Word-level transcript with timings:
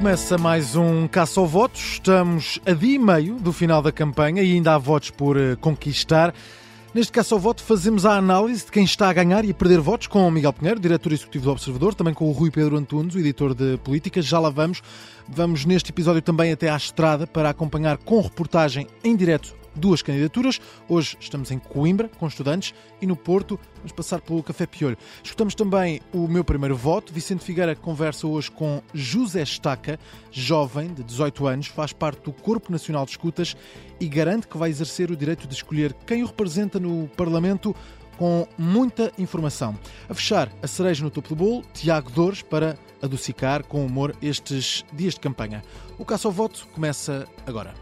Começa 0.00 0.38
mais 0.38 0.76
um 0.76 1.06
caça 1.06 1.38
ao 1.38 1.46
votos. 1.46 1.82
Estamos 1.82 2.58
a 2.64 2.72
dia 2.72 2.94
e 2.94 2.98
meio 2.98 3.34
do 3.34 3.52
final 3.52 3.82
da 3.82 3.92
campanha 3.92 4.42
e 4.42 4.54
ainda 4.54 4.74
há 4.74 4.78
votos 4.78 5.10
por 5.10 5.36
eh, 5.36 5.56
conquistar. 5.56 6.32
Neste 6.94 7.12
caça 7.12 7.34
ao 7.34 7.38
voto 7.38 7.62
fazemos 7.62 8.06
a 8.06 8.16
análise 8.16 8.64
de 8.64 8.72
quem 8.72 8.82
está 8.82 9.10
a 9.10 9.12
ganhar 9.12 9.44
e 9.44 9.50
a 9.50 9.54
perder 9.54 9.78
votos 9.78 10.06
com 10.06 10.26
o 10.26 10.30
Miguel 10.30 10.54
Pinheiro, 10.54 10.80
diretor 10.80 11.12
executivo 11.12 11.44
do 11.44 11.50
Observador, 11.50 11.94
também 11.94 12.14
com 12.14 12.26
o 12.30 12.32
Rui 12.32 12.50
Pedro 12.50 12.78
Antunes, 12.78 13.14
o 13.14 13.18
editor 13.18 13.52
de 13.54 13.76
política. 13.84 14.22
Já 14.22 14.38
lá 14.38 14.48
vamos. 14.48 14.80
Vamos 15.28 15.66
neste 15.66 15.90
episódio 15.90 16.22
também 16.22 16.50
até 16.50 16.70
à 16.70 16.76
estrada 16.78 17.26
para 17.26 17.50
acompanhar 17.50 17.98
com 17.98 18.22
reportagem 18.22 18.86
em 19.04 19.14
direto 19.14 19.54
duas 19.80 20.02
candidaturas. 20.02 20.60
Hoje 20.88 21.16
estamos 21.18 21.50
em 21.50 21.58
Coimbra, 21.58 22.08
com 22.18 22.26
estudantes, 22.26 22.74
e 23.00 23.06
no 23.06 23.16
Porto 23.16 23.58
vamos 23.76 23.92
passar 23.92 24.20
pelo 24.20 24.42
Café 24.42 24.66
Piolho. 24.66 24.96
Escutamos 25.24 25.54
também 25.54 26.00
o 26.12 26.28
meu 26.28 26.44
primeiro 26.44 26.76
voto. 26.76 27.12
Vicente 27.12 27.42
Figueira 27.42 27.74
conversa 27.74 28.26
hoje 28.26 28.50
com 28.50 28.82
José 28.92 29.42
Estaca, 29.42 29.98
jovem 30.30 30.92
de 30.92 31.02
18 31.02 31.46
anos, 31.46 31.66
faz 31.66 31.92
parte 31.92 32.22
do 32.22 32.32
Corpo 32.32 32.70
Nacional 32.70 33.04
de 33.04 33.12
Escutas 33.12 33.56
e 33.98 34.06
garante 34.06 34.46
que 34.46 34.58
vai 34.58 34.68
exercer 34.70 35.10
o 35.10 35.16
direito 35.16 35.48
de 35.48 35.54
escolher 35.54 35.94
quem 36.06 36.22
o 36.22 36.26
representa 36.26 36.78
no 36.78 37.08
Parlamento 37.16 37.74
com 38.18 38.46
muita 38.58 39.10
informação. 39.16 39.78
A 40.06 40.12
fechar, 40.12 40.52
a 40.62 40.66
cereja 40.66 41.02
no 41.02 41.10
topo 41.10 41.30
do 41.30 41.36
bolo, 41.36 41.64
Tiago 41.72 42.10
Dores, 42.10 42.42
para 42.42 42.76
adocicar 43.00 43.64
com 43.64 43.86
humor 43.86 44.14
estes 44.20 44.84
dias 44.92 45.14
de 45.14 45.20
campanha. 45.20 45.62
O 45.98 46.04
caça 46.04 46.28
ao 46.28 46.32
voto 46.32 46.68
começa 46.74 47.26
agora. 47.46 47.72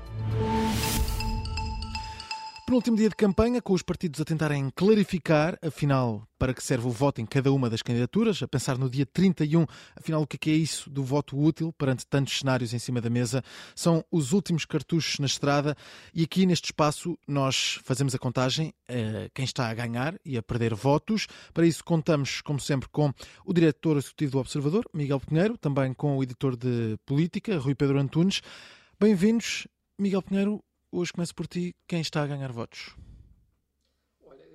Penúltimo 2.68 2.98
dia 2.98 3.08
de 3.08 3.16
campanha, 3.16 3.62
com 3.62 3.72
os 3.72 3.80
partidos 3.80 4.20
a 4.20 4.26
tentarem 4.26 4.68
clarificar, 4.76 5.58
afinal, 5.62 6.28
para 6.38 6.52
que 6.52 6.62
serve 6.62 6.86
o 6.86 6.90
voto 6.90 7.18
em 7.18 7.24
cada 7.24 7.50
uma 7.50 7.70
das 7.70 7.80
candidaturas, 7.80 8.42
a 8.42 8.46
pensar 8.46 8.76
no 8.76 8.90
dia 8.90 9.06
31, 9.06 9.64
afinal, 9.96 10.20
o 10.20 10.26
que 10.26 10.50
é, 10.50 10.52
é 10.52 10.56
isso 10.56 10.90
do 10.90 11.02
voto 11.02 11.40
útil 11.40 11.72
perante 11.72 12.06
tantos 12.06 12.38
cenários 12.38 12.74
em 12.74 12.78
cima 12.78 13.00
da 13.00 13.08
mesa. 13.08 13.42
São 13.74 14.04
os 14.12 14.34
últimos 14.34 14.66
cartuchos 14.66 15.18
na 15.18 15.24
estrada 15.24 15.74
e 16.12 16.22
aqui 16.24 16.44
neste 16.44 16.66
espaço 16.66 17.18
nós 17.26 17.80
fazemos 17.84 18.14
a 18.14 18.18
contagem 18.18 18.74
a 18.86 19.30
quem 19.32 19.46
está 19.46 19.70
a 19.70 19.74
ganhar 19.74 20.14
e 20.22 20.36
a 20.36 20.42
perder 20.42 20.74
votos. 20.74 21.26
Para 21.54 21.64
isso 21.64 21.82
contamos, 21.82 22.42
como 22.42 22.60
sempre, 22.60 22.86
com 22.90 23.10
o 23.46 23.52
diretor 23.54 23.96
executivo 23.96 24.32
do 24.32 24.38
Observador, 24.40 24.84
Miguel 24.92 25.20
Pinheiro, 25.20 25.56
também 25.56 25.94
com 25.94 26.18
o 26.18 26.22
editor 26.22 26.54
de 26.54 26.98
política, 27.06 27.56
Rui 27.56 27.74
Pedro 27.74 27.98
Antunes. 27.98 28.42
Bem-vindos. 29.00 29.66
Miguel 30.00 30.22
Pinheiro, 30.22 30.62
hoje 30.92 31.12
começo 31.12 31.34
por 31.34 31.46
ti. 31.46 31.74
Quem 31.86 32.00
está 32.00 32.22
a 32.22 32.26
ganhar 32.26 32.52
votos? 32.52 32.94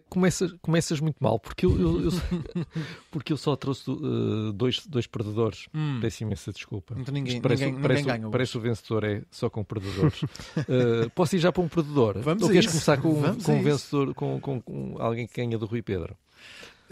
Começas, 0.10 0.54
começas 0.62 1.00
muito 1.00 1.18
mal, 1.20 1.40
porque 1.40 1.66
eu, 1.66 1.72
eu, 1.80 2.02
eu 2.04 2.12
porque 3.10 3.34
eu 3.34 3.38
só 3.38 3.56
trouxe 3.56 3.90
uh, 3.90 4.54
dois, 4.54 4.86
dois 4.86 5.08
perdedores. 5.08 5.68
Hum. 5.74 5.98
Peço 6.00 6.22
imensa 6.22 6.52
desculpa. 6.52 6.94
Então 6.96 7.12
ninguém, 7.12 7.42
parece, 7.42 7.66
ninguém, 7.66 7.82
parece, 7.82 8.02
ninguém 8.04 8.20
ganha. 8.22 8.32
parece 8.32 8.56
o 8.56 8.62
vencedor 8.62 9.04
é 9.06 9.24
só 9.32 9.50
com 9.50 9.64
perdedores. 9.64 10.22
uh, 10.22 11.10
posso 11.16 11.36
ir 11.36 11.40
já 11.40 11.52
para 11.52 11.64
um 11.64 11.68
perdedor? 11.68 12.20
Vamos 12.20 12.44
Ou 12.44 12.50
queres 12.50 12.66
isso. 12.66 12.74
começar 12.74 13.02
com, 13.02 13.12
Vamos 13.16 13.44
com 13.44 13.54
um 13.54 13.56
isso. 13.56 13.64
vencedor, 13.64 14.14
com, 14.14 14.40
com, 14.40 14.62
com 14.62 14.96
alguém 15.00 15.26
que 15.26 15.34
ganha 15.42 15.58
do 15.58 15.66
Rui 15.66 15.82
Pedro? 15.82 16.16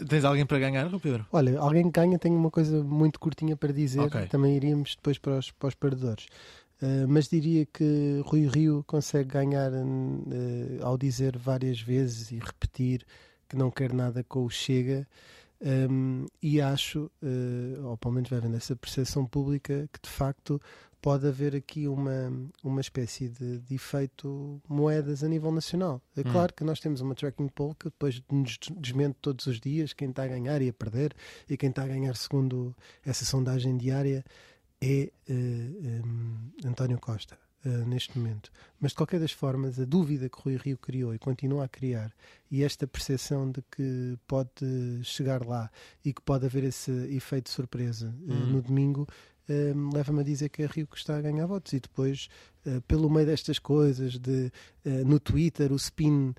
Tens 0.08 0.24
alguém 0.24 0.44
para 0.44 0.58
ganhar, 0.58 0.88
Rui 0.88 0.98
Pedro? 0.98 1.24
Olha, 1.30 1.60
alguém 1.60 1.84
que 1.84 2.00
ganha 2.00 2.18
tem 2.18 2.32
uma 2.32 2.50
coisa 2.50 2.82
muito 2.82 3.20
curtinha 3.20 3.56
para 3.56 3.72
dizer, 3.72 4.00
Ok. 4.00 4.26
também 4.26 4.56
iríamos 4.56 4.96
depois 4.96 5.16
para 5.18 5.38
os, 5.38 5.52
para 5.52 5.68
os 5.68 5.74
perdedores. 5.76 6.26
Uh, 6.82 7.06
mas 7.06 7.28
diria 7.28 7.64
que 7.64 8.20
Rui 8.24 8.48
Rio 8.48 8.82
consegue 8.86 9.28
ganhar 9.28 9.70
uh, 9.72 10.84
ao 10.84 10.98
dizer 10.98 11.38
várias 11.38 11.80
vezes 11.80 12.32
e 12.32 12.40
repetir 12.40 13.06
que 13.48 13.56
não 13.56 13.70
quer 13.70 13.92
nada 13.92 14.24
com 14.24 14.44
o 14.44 14.50
Chega. 14.50 15.06
Um, 15.64 16.26
e 16.42 16.60
acho, 16.60 17.08
uh, 17.22 17.86
ou 17.86 17.96
pelo 17.96 18.14
menos 18.14 18.28
vai 18.28 18.40
havendo 18.40 18.56
essa 18.56 18.74
percepção 18.74 19.24
pública, 19.24 19.88
que 19.92 20.00
de 20.02 20.08
facto 20.08 20.60
pode 21.00 21.26
haver 21.26 21.54
aqui 21.54 21.86
uma, 21.86 22.32
uma 22.62 22.80
espécie 22.80 23.28
de, 23.28 23.58
de 23.58 23.74
efeito 23.74 24.60
moedas 24.68 25.22
a 25.22 25.28
nível 25.28 25.50
nacional. 25.50 26.00
É 26.16 26.20
Hum. 26.20 26.32
claro 26.32 26.54
que 26.54 26.64
nós 26.64 26.80
temos 26.80 27.00
uma 27.00 27.14
tracking 27.14 27.48
poll 27.48 27.74
que 27.74 27.86
depois 27.86 28.22
nos 28.30 28.58
desmente 28.76 29.18
todos 29.20 29.46
os 29.46 29.60
dias 29.60 29.92
quem 29.92 30.10
está 30.10 30.22
a 30.22 30.28
ganhar 30.28 30.62
e 30.62 30.68
a 30.68 30.72
perder, 30.72 31.14
e 31.48 31.56
quem 31.56 31.70
está 31.70 31.82
a 31.82 31.88
ganhar 31.88 32.16
segundo 32.16 32.74
essa 33.04 33.24
sondagem 33.24 33.76
diária 33.76 34.24
é 34.82 35.12
eh, 35.28 36.02
um, 36.04 36.50
António 36.68 36.98
Costa. 36.98 37.38
eh, 37.64 37.84
neste 37.86 38.18
momento, 38.18 38.50
mas 38.80 38.90
de 38.90 38.96
qualquer 38.96 39.20
das 39.20 39.30
formas, 39.30 39.78
a 39.78 39.84
dúvida 39.84 40.28
que 40.28 40.36
Rui 40.42 40.56
Rio 40.56 40.76
criou 40.76 41.14
e 41.14 41.18
continua 41.18 41.64
a 41.66 41.68
criar, 41.68 42.12
e 42.50 42.64
esta 42.64 42.88
percepção 42.88 43.48
de 43.52 43.62
que 43.70 44.18
pode 44.26 44.50
chegar 45.04 45.46
lá 45.46 45.70
e 46.04 46.12
que 46.12 46.20
pode 46.22 46.44
haver 46.46 46.64
esse 46.64 46.90
efeito 47.14 47.44
de 47.44 47.50
surpresa 47.52 48.12
eh, 48.28 48.32
Hum. 48.32 48.46
no 48.52 48.60
domingo, 48.62 49.06
eh, 49.48 49.72
leva-me 49.94 50.20
a 50.20 50.24
dizer 50.24 50.48
que 50.48 50.62
é 50.62 50.66
Rio 50.66 50.88
que 50.88 50.96
está 50.98 51.16
a 51.16 51.20
ganhar 51.20 51.46
votos. 51.46 51.72
E 51.72 51.78
depois, 51.80 52.28
eh, 52.66 52.80
pelo 52.88 53.08
meio 53.08 53.26
destas 53.26 53.58
coisas, 53.60 54.18
de 54.18 54.50
eh, 54.84 55.04
no 55.04 55.20
Twitter, 55.20 55.70
o 55.72 55.76
spin 55.76 56.30
eh, 56.30 56.34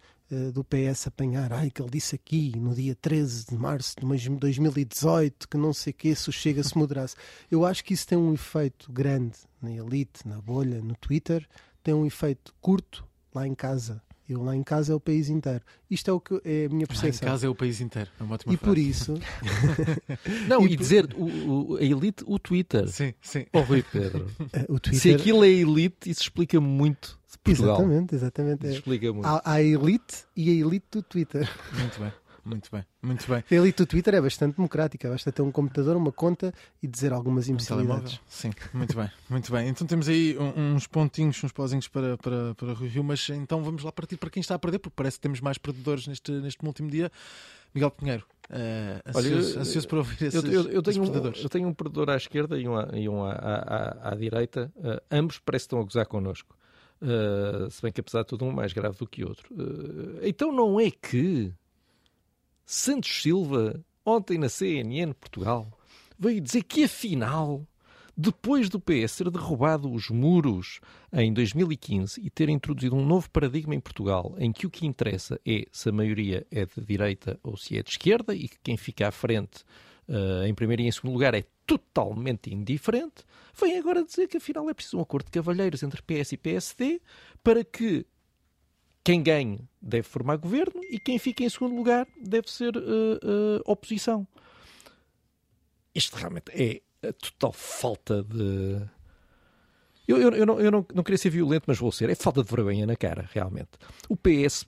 do 0.53 0.63
PS 0.63 1.07
apanhar, 1.07 1.53
ai, 1.53 1.69
que 1.69 1.81
ele 1.81 1.91
disse 1.91 2.16
aqui 2.16 2.53
no 2.57 2.73
dia 2.73 2.95
13 2.95 3.45
de 3.47 3.56
março 3.56 3.95
de 4.00 4.29
2018 4.29 5.47
que 5.47 5.57
não 5.57 5.73
sei 5.73 5.91
o 5.91 5.94
que, 5.95 6.16
se 6.16 6.29
o 6.29 6.31
Chega 6.34 6.63
se 6.63 6.78
moderasse. 6.78 7.16
Eu 7.51 7.66
acho 7.66 7.84
que 7.84 7.94
isso 7.94 8.07
tem 8.07 8.17
um 8.17 8.34
efeito 8.34 8.91
grande 8.91 9.38
na 9.61 9.72
elite, 9.72 10.28
na 10.28 10.41
bolha, 10.41 10.81
no 10.81 10.95
Twitter, 10.95 11.47
tem 11.84 11.94
um 11.94 12.06
efeito 12.06 12.53
curto 12.61 13.06
lá 13.34 13.47
em 13.47 13.53
casa. 13.53 14.01
Eu 14.28 14.41
lá 14.41 14.56
em 14.56 14.63
casa 14.63 14.94
é 14.94 14.95
o 14.95 15.00
país 15.01 15.28
inteiro. 15.29 15.61
Isto 15.91 16.09
é 16.09 16.13
o 16.13 16.19
que 16.19 16.35
é 16.45 16.66
a 16.66 16.69
minha 16.69 16.79
Lá 16.79 16.84
em 16.84 16.88
percepção. 16.88 17.28
casa 17.28 17.45
é 17.45 17.50
o 17.50 17.53
país 17.53 17.81
inteiro. 17.81 18.09
É 18.19 18.23
uma 18.23 18.35
ótima 18.35 18.53
E 18.53 18.57
por 18.57 18.66
frase. 18.73 18.90
isso, 18.90 19.13
Não, 20.47 20.61
E 20.61 20.66
e, 20.66 20.69
por- 20.69 20.78
dizer 20.78 21.09
o, 21.16 21.72
o- 21.73 21.75
a 21.75 21.84
elite, 21.84 22.23
o 22.25 22.40
Twitter. 22.40 22.88
Sim, 22.88 23.13
sim. 23.22 23.45
Oh, 23.53 23.59
Rui 23.61 23.84
Pedro. 23.84 24.31
eh, 24.53 24.66
o 24.69 24.75
Se 24.75 24.79
Twitter. 24.79 25.16
aquilo 25.19 25.44
é 25.44 25.50
elite, 25.50 26.09
isso 26.09 26.22
explica 26.22 26.59
muito 26.61 27.19
de 27.33 27.38
Portugal. 27.39 27.75
Exatamente, 27.75 28.16
exatamente. 28.16 28.66
Isso 28.67 28.75
explica 28.77 29.11
muito. 29.13 29.25
Há, 29.25 29.41
há 29.45 29.53
a 29.53 29.61
elite 29.63 30.25
e 30.35 30.49
a 30.49 30.66
elite 30.66 30.85
do 30.91 31.03
Twitter. 31.03 31.49
Muito 31.73 31.99
bem. 31.99 32.11
Muito 32.45 32.69
bem. 32.69 32.83
Muito 33.01 33.25
bem. 33.25 33.41
A 33.49 33.55
elite 33.55 33.77
do 33.77 33.85
Twitter 33.85 34.13
é 34.16 34.19
bastante 34.19 34.57
democrática. 34.57 35.09
Basta 35.09 35.31
ter 35.31 35.41
um 35.41 35.49
computador, 35.49 35.95
uma 35.95 36.11
conta 36.11 36.53
e 36.81 36.88
dizer 36.88 37.13
algumas 37.13 37.47
Um 37.47 37.53
imbecilidades. 37.53 38.19
Sim, 38.27 38.51
muito 38.73 38.93
bem, 38.97 39.09
muito 39.29 39.49
bem. 39.49 39.69
Então 39.69 39.88
temos 39.88 40.09
aí 40.09 40.38
um- 40.38 40.75
uns 40.75 40.85
pontinhos, 40.85 41.41
uns 41.41 41.53
pauzinhos 41.53 41.88
para, 41.88 42.17
para, 42.17 42.53
para 42.55 42.73
Rui 42.73 42.89
Rio, 42.89 43.01
mas 43.03 43.29
então 43.29 43.63
vamos 43.63 43.81
lá 43.83 43.93
partir 43.93 44.17
para 44.17 44.29
quem 44.29 44.41
está 44.41 44.55
a 44.55 44.59
perder, 44.59 44.79
porque 44.79 44.93
parece 44.93 45.17
que 45.17 45.22
temos 45.22 45.39
mais 45.39 45.57
perdedores 45.57 46.05
neste, 46.05 46.33
neste 46.33 46.66
último 46.66 46.89
dia. 46.89 47.09
Miguel 47.73 47.91
Pinheiro, 47.91 48.25
Olha, 48.51 49.01
ansioso, 49.31 49.55
eu- 49.55 49.61
ansioso 49.61 49.88
por 49.88 49.97
ouvir 49.99 50.25
esses, 50.25 50.33
Eu, 50.43 50.51
eu- 50.51 50.63
eu 50.69 50.81
esses 50.81 50.83
tenho 50.83 51.01
um, 51.01 51.05
perdedores. 51.07 51.43
eu 51.43 51.49
tenho 51.49 51.67
um 51.69 51.73
perdedor 51.73 52.09
à 52.09 52.17
esquerda 52.17 52.59
e 52.59 52.67
um 52.67 52.75
à, 52.75 52.89
e 52.93 53.07
um 53.09 53.23
à, 53.23 53.31
à- 53.31 53.55
à- 54.09 54.11
à 54.11 54.16
direita. 54.16 54.69
Uh, 54.75 55.01
ambos 55.09 55.39
parecem 55.39 55.63
que 55.63 55.67
estão 55.67 55.79
a 55.79 55.83
gozar 55.83 56.05
connosco. 56.07 56.55
Uh, 57.03 57.69
se 57.69 57.81
bem 57.81 57.91
que, 57.91 58.00
apesar 58.00 58.22
de 58.22 58.30
tudo, 58.30 58.46
um 58.46 58.52
mais 58.52 58.72
grave 58.72 58.97
do 58.97 59.06
que 59.06 59.25
outro. 59.25 59.53
Uh, 59.53 60.19
então, 60.22 60.53
não 60.53 60.80
é 60.80 60.90
que 60.90 61.52
Santos 62.66 63.22
Silva, 63.22 63.84
ontem 64.06 64.38
na 64.38 64.47
CNN 64.47 65.14
Portugal, 65.14 65.68
veio 66.18 66.40
dizer 66.40 66.64
que, 66.64 66.86
afinal, 66.86 67.68
depois 68.16 68.69
do 68.69 68.80
PS 68.80 69.18
ter 69.18 69.30
derrubado 69.30 69.91
os 69.91 70.09
muros 70.09 70.80
em 71.12 71.34
2015 71.34 72.22
e 72.22 72.30
ter 72.30 72.47
introduzido 72.47 72.96
um 72.96 73.06
novo 73.06 73.30
paradigma 73.30 73.75
em 73.75 73.81
Portugal, 73.81 74.34
em 74.38 74.53
que 74.53 74.66
o 74.66 74.70
que 74.70 74.85
interessa 74.85 75.38
é 75.46 75.66
se 75.74 75.90
a 75.90 75.91
maioria 75.91 76.47
é 76.50 76.66
de 76.66 76.85
direita 76.85 77.38
ou 77.44 77.58
se 77.58 77.78
é 77.78 77.84
de 77.84 77.90
esquerda 77.90 78.34
e 78.34 78.47
que 78.47 78.58
quem 78.64 78.78
fica 78.78 79.09
à 79.09 79.12
frente 79.12 79.66
eh, 80.08 80.47
em 80.47 80.53
primeiro 80.53 80.81
e 80.81 80.88
em 80.88 80.91
segundo 80.91 81.14
lugar 81.14 81.34
é 81.34 81.44
totalmente 81.66 82.53
indiferente, 82.53 83.24
vem 83.59 83.78
agora 83.78 84.03
dizer 84.03 84.28
que 84.28 84.38
afinal 84.38 84.69
é 84.69 84.74
preciso 84.74 84.97
um 84.97 85.02
acordo 85.02 85.25
de 85.25 85.31
cavalheiros 85.31 85.81
entre 85.84 86.02
PS 86.02 86.34
e 86.34 86.38
PSD 86.38 87.02
para 87.41 87.64
que 87.64 88.06
quem 89.03 89.22
ganhe 89.22 89.59
deve 89.81 90.03
formar 90.03 90.38
governo 90.38 90.81
e 90.90 91.00
quem 91.00 91.19
fica 91.19 91.44
em 91.44 91.50
segundo 91.50 91.75
lugar 91.75 92.08
deve 92.22 92.50
ser 92.50 92.75
eh, 92.75 92.80
eh, 92.80 93.61
oposição. 93.66 94.28
Isto 95.94 96.16
realmente 96.16 96.52
é 96.52 96.82
a 97.08 97.14
total 97.14 97.52
falta 97.52 98.23
de. 98.23 98.82
Eu, 100.08 100.17
eu, 100.17 100.32
eu, 100.32 100.46
não, 100.46 100.59
eu 100.59 100.72
não, 100.72 100.85
não 100.94 101.03
queria 101.03 101.17
ser 101.17 101.29
violento, 101.29 101.66
mas 101.67 101.78
vou 101.78 101.91
ser. 101.91 102.09
É 102.09 102.16
falta 102.16 102.44
de 102.44 102.49
vergonha 102.49 102.85
na 102.85 102.96
cara, 102.96 103.29
realmente. 103.32 103.72
O 104.09 104.17
PS 104.17 104.66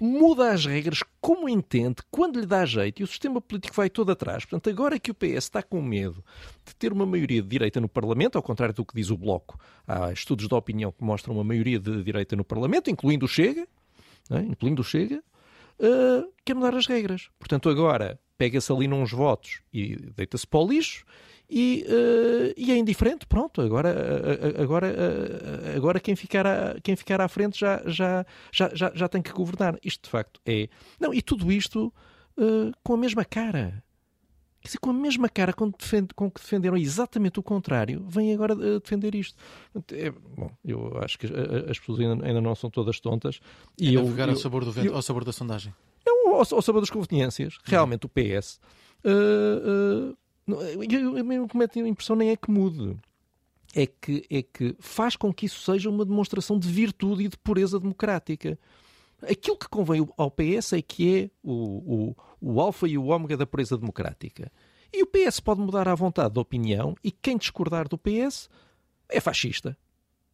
muda 0.00 0.50
as 0.50 0.64
regras 0.64 1.02
como 1.20 1.48
entende, 1.48 1.96
quando 2.10 2.40
lhe 2.40 2.46
dá 2.46 2.64
jeito, 2.64 3.00
e 3.00 3.04
o 3.04 3.06
sistema 3.06 3.40
político 3.40 3.74
vai 3.74 3.90
todo 3.90 4.10
atrás. 4.10 4.44
Portanto, 4.44 4.70
agora 4.70 4.98
que 4.98 5.10
o 5.10 5.14
PS 5.14 5.44
está 5.44 5.62
com 5.62 5.82
medo 5.82 6.24
de 6.64 6.74
ter 6.74 6.92
uma 6.92 7.04
maioria 7.04 7.42
de 7.42 7.48
direita 7.48 7.80
no 7.80 7.88
Parlamento, 7.88 8.36
ao 8.36 8.42
contrário 8.42 8.74
do 8.74 8.84
que 8.84 8.94
diz 8.94 9.10
o 9.10 9.16
Bloco, 9.16 9.58
há 9.86 10.12
estudos 10.12 10.48
de 10.48 10.54
opinião 10.54 10.90
que 10.90 11.04
mostram 11.04 11.34
uma 11.34 11.44
maioria 11.44 11.78
de 11.78 12.02
direita 12.02 12.34
no 12.34 12.44
Parlamento, 12.44 12.90
incluindo 12.90 13.26
o 13.26 13.28
Chega, 13.28 13.66
é? 14.30 14.38
incluindo 14.40 14.80
o 14.82 14.84
Chega, 14.84 15.22
uh, 15.78 16.32
quer 16.44 16.54
mudar 16.54 16.74
as 16.74 16.86
regras. 16.86 17.28
Portanto, 17.38 17.68
agora 17.68 18.18
pega-se 18.38 18.72
ali 18.72 18.88
nos 18.88 19.12
votos 19.12 19.60
e 19.72 19.96
deita-se 20.16 20.46
para 20.46 20.60
o 20.60 20.68
lixo 20.68 21.04
e, 21.50 21.84
uh, 21.88 22.54
e 22.56 22.70
é 22.70 22.76
indiferente. 22.76 23.26
Pronto, 23.26 23.60
agora, 23.60 23.92
uh, 23.92 24.62
agora, 24.62 24.86
uh, 24.86 25.76
agora 25.76 25.98
quem, 25.98 26.14
ficar 26.14 26.46
à, 26.46 26.80
quem 26.80 26.94
ficar 26.94 27.20
à 27.20 27.28
frente 27.28 27.58
já, 27.58 27.82
já, 27.86 28.24
já, 28.52 28.70
já, 28.72 28.92
já 28.94 29.08
tem 29.08 29.20
que 29.20 29.32
governar. 29.32 29.76
Isto 29.84 30.04
de 30.04 30.10
facto 30.10 30.40
é. 30.46 30.68
Não, 31.00 31.12
e 31.12 31.20
tudo 31.20 31.50
isto 31.50 31.92
uh, 32.38 32.72
com 32.84 32.94
a 32.94 32.96
mesma 32.96 33.24
cara. 33.24 33.82
Quer 34.60 34.68
dizer, 34.68 34.78
com 34.78 34.90
a 34.90 34.94
mesma 34.94 35.28
cara 35.28 35.52
com, 35.54 35.70
defende, 35.70 36.14
com 36.14 36.30
que 36.30 36.38
defenderam 36.38 36.76
exatamente 36.76 37.40
o 37.40 37.42
contrário, 37.42 38.04
vêm 38.06 38.34
agora 38.34 38.52
a 38.52 38.78
defender 38.78 39.14
isto. 39.14 39.34
É, 39.92 40.10
bom, 40.10 40.50
eu 40.62 40.98
acho 41.02 41.18
que 41.18 41.26
as 41.68 41.78
pessoas 41.78 42.00
ainda, 42.00 42.26
ainda, 42.26 42.40
não 42.42 42.54
são 42.54 42.70
todas 42.70 43.00
tontas. 43.00 43.40
E 43.78 43.88
é 43.88 43.98
eu, 43.98 44.06
eu, 44.06 44.28
ao 44.28 44.36
sabor 44.36 44.64
do 44.64 44.70
vento, 44.70 44.86
eu, 44.86 44.94
ao 44.94 45.02
sabor 45.02 45.24
da 45.24 45.32
sondagem. 45.32 45.74
Não, 46.06 46.34
ao, 46.34 46.40
ao 46.40 46.62
sabor 46.62 46.80
das 46.80 46.90
conveniências. 46.90 47.58
Realmente, 47.64 48.04
o 48.04 48.08
PS. 48.08 48.60
Uh, 49.02 50.10
uh, 50.10 50.16
eu, 50.58 51.18
eu, 51.18 51.84
a 51.84 51.88
impressão 51.88 52.16
nem 52.16 52.30
é 52.30 52.36
que 52.36 52.50
mude. 52.50 52.96
É 53.74 53.86
que, 53.86 54.24
é 54.28 54.42
que 54.42 54.74
faz 54.80 55.14
com 55.14 55.32
que 55.32 55.46
isso 55.46 55.60
seja 55.60 55.88
uma 55.88 56.04
demonstração 56.04 56.58
de 56.58 56.68
virtude 56.68 57.24
e 57.24 57.28
de 57.28 57.38
pureza 57.38 57.78
democrática. 57.78 58.58
Aquilo 59.22 59.56
que 59.56 59.68
convém 59.68 60.06
ao 60.16 60.30
PS 60.30 60.72
é 60.72 60.82
que 60.82 61.18
é 61.18 61.30
o, 61.42 61.52
o, 61.52 62.16
o 62.40 62.60
alfa 62.60 62.88
e 62.88 62.98
o 62.98 63.06
ômega 63.06 63.36
da 63.36 63.46
pureza 63.46 63.78
democrática. 63.78 64.50
E 64.92 65.02
o 65.02 65.06
PS 65.06 65.38
pode 65.38 65.60
mudar 65.60 65.86
à 65.86 65.94
vontade 65.94 66.34
de 66.34 66.40
opinião 66.40 66.96
e 67.04 67.12
quem 67.12 67.36
discordar 67.36 67.86
do 67.86 67.96
PS 67.96 68.48
é 69.08 69.20
fascista. 69.20 69.76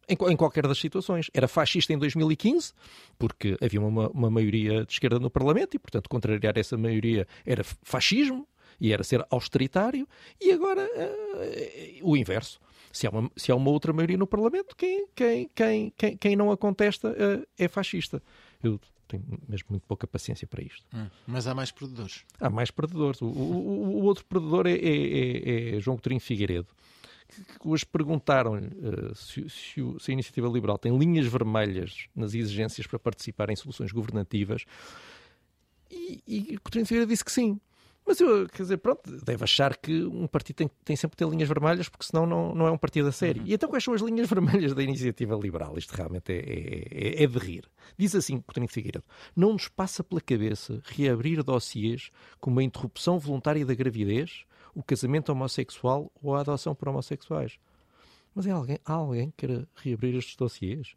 Em 0.09 0.37
qualquer 0.37 0.65
das 0.65 0.79
situações. 0.79 1.29
Era 1.33 1.49
fascista 1.49 1.91
em 1.91 1.97
2015, 1.97 2.71
porque 3.19 3.57
havia 3.61 3.81
uma, 3.81 4.09
uma 4.09 4.31
maioria 4.31 4.85
de 4.85 4.93
esquerda 4.93 5.19
no 5.19 5.29
Parlamento 5.29 5.75
e, 5.75 5.79
portanto, 5.79 6.09
contrariar 6.09 6.57
essa 6.57 6.77
maioria 6.77 7.27
era 7.45 7.61
fascismo 7.83 8.47
e 8.79 8.93
era 8.93 9.03
ser 9.03 9.25
austeritário, 9.29 10.07
e 10.39 10.51
agora 10.51 10.81
uh, 10.83 12.09
o 12.09 12.15
inverso. 12.15 12.59
Se 12.91 13.05
há, 13.05 13.09
uma, 13.09 13.31
se 13.35 13.51
há 13.51 13.55
uma 13.55 13.69
outra 13.69 13.93
maioria 13.93 14.17
no 14.17 14.25
Parlamento, 14.25 14.75
quem, 14.75 15.07
quem, 15.15 15.49
quem, 15.53 15.93
quem, 15.95 16.17
quem 16.17 16.35
não 16.35 16.51
a 16.51 16.57
contesta 16.57 17.09
uh, 17.09 17.47
é 17.57 17.67
fascista. 17.67 18.21
Eu 18.63 18.79
tenho 19.07 19.23
mesmo 19.47 19.67
muito 19.69 19.83
pouca 19.83 20.05
paciência 20.05 20.47
para 20.47 20.63
isto. 20.63 20.85
Hum, 20.93 21.07
mas 21.25 21.47
há 21.47 21.55
mais 21.55 21.71
perdedores. 21.71 22.23
Há 22.39 22.49
mais 22.49 22.71
perdedores. 22.71 23.21
O, 23.21 23.27
o, 23.27 23.99
o 23.99 24.03
outro 24.03 24.25
perdedor 24.25 24.67
é, 24.67 24.71
é, 24.71 24.75
é, 24.75 25.75
é 25.75 25.79
João 25.79 25.97
Coutinho 25.97 26.19
Figueiredo, 26.19 26.67
que, 27.59 27.67
hoje 27.67 27.85
perguntaram-lhe 27.85 28.67
uh, 28.67 29.15
se, 29.15 29.49
se, 29.49 29.81
se, 29.99 30.11
a 30.11 30.13
Iniciativa 30.13 30.47
Liberal 30.47 30.77
tem 30.77 30.97
linhas 30.97 31.25
vermelhas 31.25 32.07
nas 32.15 32.33
exigências 32.33 32.87
para 32.87 32.99
participar 32.99 33.49
em 33.49 33.55
soluções 33.55 33.91
governativas. 33.91 34.65
E, 35.89 36.21
e 36.27 36.57
Coutinho 36.57 36.85
Figueiredo 36.85 37.11
disse 37.11 37.23
que 37.23 37.31
sim. 37.31 37.59
Mas 38.07 38.21
eu, 38.21 38.47
quer 38.47 38.61
dizer, 38.63 38.77
pronto, 38.77 39.11
deve 39.25 39.43
achar 39.43 39.75
que 39.75 40.05
um 40.05 40.25
partido 40.27 40.55
tem, 40.55 40.71
tem 40.85 40.95
sempre 40.95 41.17
que 41.17 41.25
ter 41.25 41.29
linhas 41.29 41.49
vermelhas, 41.49 41.89
porque 41.89 42.05
senão 42.05 42.25
não, 42.25 42.55
não 42.55 42.65
é 42.65 42.71
um 42.71 42.77
partido 42.77 43.09
a 43.09 43.11
sério. 43.11 43.41
Uhum. 43.41 43.47
E 43.49 43.53
então 43.53 43.67
quais 43.67 43.83
são 43.83 43.93
as 43.93 44.01
linhas 44.01 44.29
vermelhas 44.31 44.73
da 44.73 44.81
iniciativa 44.81 45.35
liberal? 45.35 45.77
Isto 45.77 45.91
realmente 45.93 46.31
é, 46.31 47.19
é, 47.19 47.23
é 47.23 47.27
de 47.27 47.37
rir. 47.37 47.69
Diz 47.97 48.15
assim 48.15 48.39
Coutinho 48.39 48.69
Figueiredo, 48.69 49.03
não 49.35 49.51
nos 49.51 49.67
passa 49.67 50.05
pela 50.05 50.21
cabeça 50.21 50.81
reabrir 50.85 51.43
dossiês 51.43 52.09
como 52.39 52.61
a 52.61 52.63
interrupção 52.63 53.19
voluntária 53.19 53.65
da 53.65 53.75
gravidez, 53.75 54.45
o 54.73 54.81
casamento 54.81 55.29
homossexual 55.29 56.09
ou 56.23 56.33
a 56.33 56.39
adoção 56.39 56.73
por 56.73 56.87
homossexuais. 56.87 57.59
Mas 58.33 58.47
é 58.47 58.51
alguém, 58.51 58.79
há 58.85 58.93
alguém 58.93 59.31
que 59.31 59.45
queira 59.45 59.67
reabrir 59.75 60.15
estes 60.15 60.37
dossiês? 60.37 60.95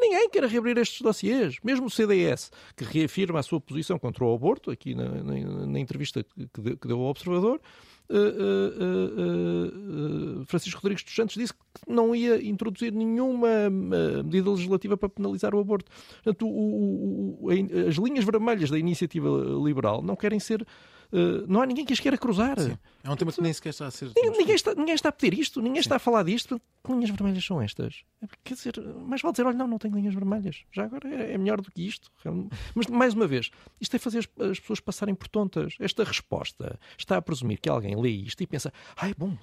Ninguém 0.00 0.24
que 0.24 0.30
queira 0.30 0.46
reabrir 0.46 0.78
estes 0.78 1.02
dossiês. 1.02 1.56
Mesmo 1.62 1.86
o 1.86 1.90
CDS, 1.90 2.50
que 2.74 2.84
reafirma 2.84 3.38
a 3.38 3.42
sua 3.42 3.60
posição 3.60 3.98
contra 3.98 4.24
o 4.24 4.34
aborto, 4.34 4.70
aqui 4.70 4.94
na, 4.94 5.22
na, 5.22 5.66
na 5.66 5.78
entrevista 5.78 6.24
que, 6.24 6.48
que, 6.76 6.88
deu 6.88 6.98
ao 6.98 7.10
Observador, 7.10 7.60
uh, 8.08 8.14
uh, 8.14 8.20
uh, 10.40 10.44
Francisco 10.46 10.80
Rodrigues 10.80 11.04
dos 11.04 11.14
Santos 11.14 11.36
disse 11.36 11.52
que 11.52 11.60
não 11.86 12.14
ia 12.14 12.42
introduzir 12.42 12.92
nenhuma 12.92 13.68
medida 13.68 14.50
legislativa 14.50 14.96
para 14.96 15.10
penalizar 15.10 15.54
o 15.54 15.60
aborto. 15.60 15.92
Portanto, 16.24 16.48
o, 16.48 17.36
o, 17.42 17.50
as 17.50 17.96
linhas 17.96 18.24
vermelhas 18.24 18.70
da 18.70 18.78
iniciativa 18.78 19.28
liberal 19.62 20.00
não 20.02 20.16
querem 20.16 20.40
ser 20.40 20.66
não 21.48 21.60
há 21.60 21.66
ninguém 21.66 21.84
que 21.84 21.92
as 21.92 22.00
queira 22.00 22.16
cruzar. 22.16 22.58
Sim. 22.60 22.78
É 23.02 23.10
um 23.10 23.16
tema 23.16 23.32
que 23.32 23.40
nem 23.40 23.52
sequer 23.52 23.70
está 23.70 23.86
a 23.86 23.90
ser. 23.90 24.10
Ninguém, 24.14 24.30
ninguém, 24.38 24.54
está, 24.54 24.74
ninguém 24.74 24.94
está 24.94 25.08
a 25.08 25.12
pedir 25.12 25.38
isto, 25.38 25.60
ninguém 25.60 25.76
Sim. 25.76 25.86
está 25.86 25.96
a 25.96 25.98
falar 25.98 26.22
disto. 26.22 26.60
Que 26.84 26.92
linhas 26.92 27.10
vermelhas 27.10 27.44
são 27.44 27.60
estas? 27.60 28.04
Quer 28.42 28.54
dizer, 28.54 28.74
mais 29.06 29.20
vale 29.20 29.32
dizer, 29.32 29.46
olha, 29.46 29.56
não, 29.56 29.66
não 29.66 29.78
tenho 29.78 29.94
linhas 29.94 30.14
vermelhas. 30.14 30.64
Já 30.72 30.84
agora 30.84 31.08
é, 31.08 31.34
é 31.34 31.38
melhor 31.38 31.60
do 31.60 31.70
que 31.70 31.86
isto. 31.86 32.10
Mas, 32.74 32.86
mais 32.86 33.14
uma 33.14 33.26
vez, 33.26 33.50
isto 33.80 33.96
é 33.96 33.98
fazer 33.98 34.18
as, 34.18 34.50
as, 34.50 34.60
pessoas 34.60 34.80
passarem 34.80 35.14
por 35.14 35.28
tontas. 35.28 35.74
Esta 35.78 36.04
resposta 36.04 36.78
está 36.96 37.16
a 37.16 37.22
presumir 37.22 37.60
que 37.60 37.68
alguém 37.68 38.00
lê 38.00 38.10
isto 38.10 38.42
e 38.42 38.46
pensa, 38.46 38.72
ai, 38.96 39.14
bom, 39.16 39.36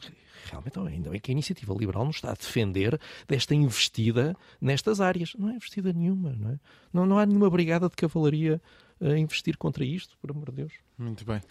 realmente 0.45 0.79
ainda 0.79 1.09
bem 1.09 1.19
que 1.19 1.29
a 1.29 1.33
iniciativa 1.33 1.73
liberal 1.73 2.05
nos 2.05 2.15
está 2.17 2.31
a 2.31 2.33
defender 2.33 2.99
desta 3.27 3.53
investida 3.53 4.35
nestas 4.59 4.99
áreas. 4.99 5.33
Não 5.37 5.49
é 5.49 5.55
investida 5.55 5.93
nenhuma, 5.93 6.33
não 6.33 6.51
é? 6.51 6.59
Não, 6.91 7.05
não 7.05 7.19
há 7.19 7.25
nenhuma 7.25 7.49
brigada 7.49 7.87
de 7.89 7.95
cavalaria 7.95 8.61
a 9.01 9.17
investir 9.17 9.57
contra 9.57 9.83
isto, 9.83 10.17
por 10.19 10.31
amor 10.31 10.49
de 10.51 10.57
Deus. 10.57 10.73
Muito 10.97 11.25
bem. 11.25 11.41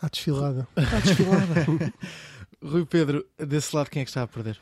À 0.00 0.08
desfilada. 0.08 0.66
À 0.76 1.00
desfilada. 1.00 1.94
Rui 2.62 2.84
Pedro, 2.86 3.26
desse 3.38 3.74
lado 3.74 3.90
quem 3.90 4.02
é 4.02 4.04
que 4.04 4.10
está 4.10 4.22
a 4.22 4.26
perder? 4.26 4.60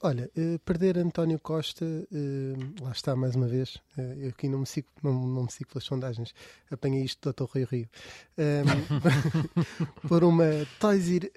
Olha, 0.00 0.30
uh, 0.36 0.58
perder 0.60 0.96
António 0.96 1.40
Costa, 1.40 1.84
uh, 1.84 2.84
lá 2.84 2.92
está 2.92 3.16
mais 3.16 3.34
uma 3.34 3.48
vez, 3.48 3.76
uh, 3.96 4.00
eu 4.16 4.28
aqui 4.28 4.48
não 4.48 4.60
me, 4.60 4.66
sigo, 4.66 4.86
não, 5.02 5.12
não 5.12 5.42
me 5.42 5.50
sigo 5.50 5.70
pelas 5.70 5.82
sondagens, 5.82 6.32
apanhei 6.70 7.02
isto 7.02 7.32
do 7.32 7.46
Dr. 7.46 7.52
Rio 7.52 7.68
Rio, 7.68 7.88
um, 8.38 10.08
por 10.08 10.22
uma 10.22 10.44
toisir, 10.78 11.32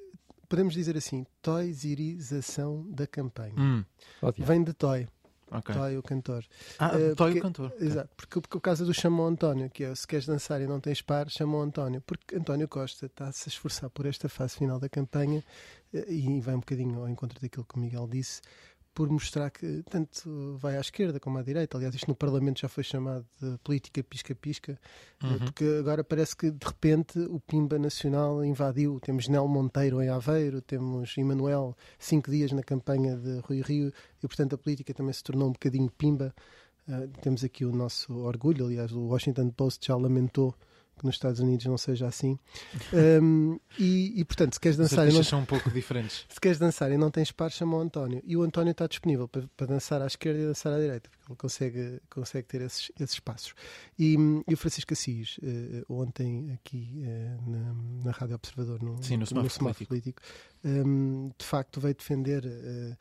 podemos 0.48 0.76
dizer 0.76 0.96
assim, 0.96 1.26
toisirização 1.42 2.86
da 2.92 3.08
campanha. 3.08 3.56
Hum, 3.58 3.84
Vem 4.38 4.64
de 4.64 4.74
toy. 4.74 5.08
Okay. 5.52 5.76
Toy, 5.76 5.98
o 5.98 6.04
cantor. 6.04 6.46
Ah, 6.80 6.96
uh, 6.96 7.16
Toy, 7.16 7.38
o 7.38 7.42
cantor. 7.42 7.74
Exato, 7.80 8.10
porque, 8.16 8.40
porque 8.40 8.58
o 8.58 8.62
caso 8.62 8.86
do 8.86 8.94
chamou 8.94 9.28
António, 9.28 9.70
que 9.70 9.84
é 9.84 9.94
se 9.94 10.08
queres 10.08 10.26
dançar 10.26 10.62
e 10.62 10.68
não 10.68 10.80
tens 10.80 11.02
par, 11.02 11.30
chamou 11.30 11.62
António. 11.62 12.02
Porque 12.02 12.38
António 12.38 12.68
Costa 12.68 13.06
está-se 13.06 13.50
a 13.50 13.50
esforçar 13.50 13.90
por 13.90 14.06
esta 14.06 14.30
fase 14.30 14.56
final 14.56 14.80
da 14.80 14.88
campanha 14.88 15.44
uh, 15.94 16.12
e 16.12 16.40
vai 16.40 16.56
um 16.56 16.60
bocadinho 16.60 17.00
ao 17.00 17.10
encontro 17.10 17.40
daquilo 17.42 17.66
que 17.66 17.76
o 17.76 17.80
Miguel 17.80 18.08
disse 18.08 18.42
por 18.94 19.10
mostrar 19.10 19.50
que 19.50 19.84
tanto 19.90 20.58
vai 20.58 20.78
à 20.78 20.82
esquerda 20.82 21.20
como 21.20 21.38
à 21.38 21.44
direita. 21.44 21.78
Aliás, 21.78 21.96
isto 21.96 22.10
no 22.10 22.16
Parlamento 22.16 22.60
já 22.60 22.68
foi 22.68 22.84
chamado 22.84 23.26
de 23.42 23.58
política 23.60 24.04
pisca-pisca, 24.04 24.80
eh, 25.24 25.26
uhum. 25.26 25.40
porque 25.40 25.66
agora 25.80 26.04
parece 26.04 26.36
que 26.36 26.52
de 26.52 26.66
repente 26.66 27.18
o 27.20 27.40
Pimba 27.40 27.80
Nacional 27.80 28.44
invadiu. 28.44 29.00
Temos 29.00 29.28
Nel 29.28 29.48
Monteiro 29.48 30.02
em 30.02 30.10
Aveiro, 30.10 30.62
temos 30.62 31.18
Emanuel 31.18 31.76
cinco 31.98 32.30
dias 32.30 32.52
na 32.52 32.64
campanha 32.64 33.16
de 33.16 33.40
Rui 33.40 33.62
Rio 33.62 33.94
e, 34.22 34.28
portanto, 34.28 34.56
a 34.56 34.58
política 34.58 34.94
também 34.94 35.14
se 35.14 35.24
tornou 35.24 35.50
um 35.50 35.54
bocadinho 35.54 35.90
Pimba. 35.92 36.34
Uh, 36.88 37.08
temos 37.22 37.44
aqui 37.44 37.64
o 37.64 37.72
nosso 37.72 38.14
orgulho, 38.14 38.66
aliás, 38.66 38.92
o 38.92 39.02
Washington 39.08 39.52
Post 39.52 39.88
já 39.88 39.96
lamentou 39.96 40.56
que 41.02 41.06
nos 41.08 41.16
Estados 41.16 41.40
Unidos 41.40 41.66
não 41.66 41.78
seja 41.78 42.08
assim. 42.08 42.38
Um, 42.94 43.60
e, 43.78 44.22
e, 44.22 44.24
portanto, 44.24 44.54
se 44.54 44.60
queres 44.60 44.78
dançar. 44.78 45.08
As 45.08 45.14
não... 45.14 45.24
são 45.24 45.40
um 45.40 45.46
pouco 45.46 45.70
diferentes. 45.72 46.26
se 46.30 46.40
queres 46.40 46.60
dançar 46.60 46.92
e 46.92 46.98
não 46.98 47.10
tens 47.10 47.32
par, 47.32 47.52
chama 47.52 47.78
o 47.78 47.82
António. 47.82 48.22
E 48.26 48.38
o 48.38 48.44
António 48.44 48.72
está 48.72 48.88
disponível 48.88 49.28
para, 49.28 49.50
para 49.58 49.68
dançar 49.68 50.02
à 50.02 50.06
esquerda 50.06 50.40
e 50.40 50.46
dançar 50.46 50.74
à 50.74 50.80
direita, 50.80 51.10
porque 51.10 51.32
ele 51.32 51.38
consegue, 51.38 52.02
consegue 52.10 52.48
ter 52.48 52.62
esses, 52.62 52.92
esses 53.00 53.20
passos. 53.20 53.54
E, 53.98 54.16
e 54.48 54.54
o 54.54 54.58
Francisco 54.58 54.94
Assis, 54.94 55.38
uh, 55.40 55.94
ontem 55.94 56.52
aqui 56.52 57.04
uh, 57.04 57.50
na, 57.52 57.76
na 58.06 58.12
Rádio 58.12 58.36
Observador, 58.36 58.82
no, 58.84 59.02
Sim, 59.04 59.18
no, 59.18 59.26
no, 59.32 59.44
no 59.44 59.50
Político, 59.50 59.88
político 59.88 60.22
um, 60.64 61.32
de 61.38 61.46
facto 61.46 61.82
veio 61.82 61.96
defender. 61.96 62.46
Uh, 62.46 62.96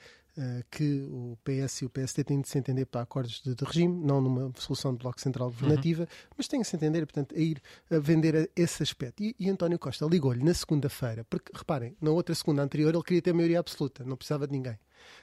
que 0.71 1.07
o 1.11 1.37
PS 1.45 1.83
e 1.83 1.85
o 1.87 1.91
PSD 1.91 2.25
têm 2.25 2.41
de 2.41 2.49
se 2.49 2.59
entender 2.59 2.87
para 2.87 3.03
acordos 3.03 3.43
de, 3.43 3.55
de 3.55 3.65
regime, 3.65 4.05
não 4.05 4.21
numa 4.21 4.53
solução 4.57 4.93
de 4.93 4.99
bloco 4.99 5.21
central 5.21 5.51
governativa, 5.51 6.03
uhum. 6.03 6.35
mas 6.37 6.49
têm 6.49 6.61
de 6.61 6.67
se 6.67 6.77
entender, 6.77 7.01
portanto, 7.07 7.35
a 7.35 7.39
ir 7.39 7.61
a 7.91 7.99
vender 7.99 8.51
esse 8.57 8.83
aspecto. 8.83 9.23
E, 9.23 9.35
e 9.39 9.51
António 9.51 9.79
Costa 9.79 10.07
ligou-lhe 10.07 10.43
na 10.43 10.55
segunda-feira, 10.55 11.25
porque, 11.29 11.53
reparem, 11.55 11.97
na 12.01 12.11
outra 12.11 12.35
segunda 12.35 12.63
anterior 12.63 12.95
ele 12.95 13.03
queria 13.03 13.23
ter 13.23 13.33
maioria 13.33 13.61
absoluta, 13.61 14.05
não 14.05 14.17
precisava 14.17 14.47
de 14.47 14.53
ninguém. 14.53 14.79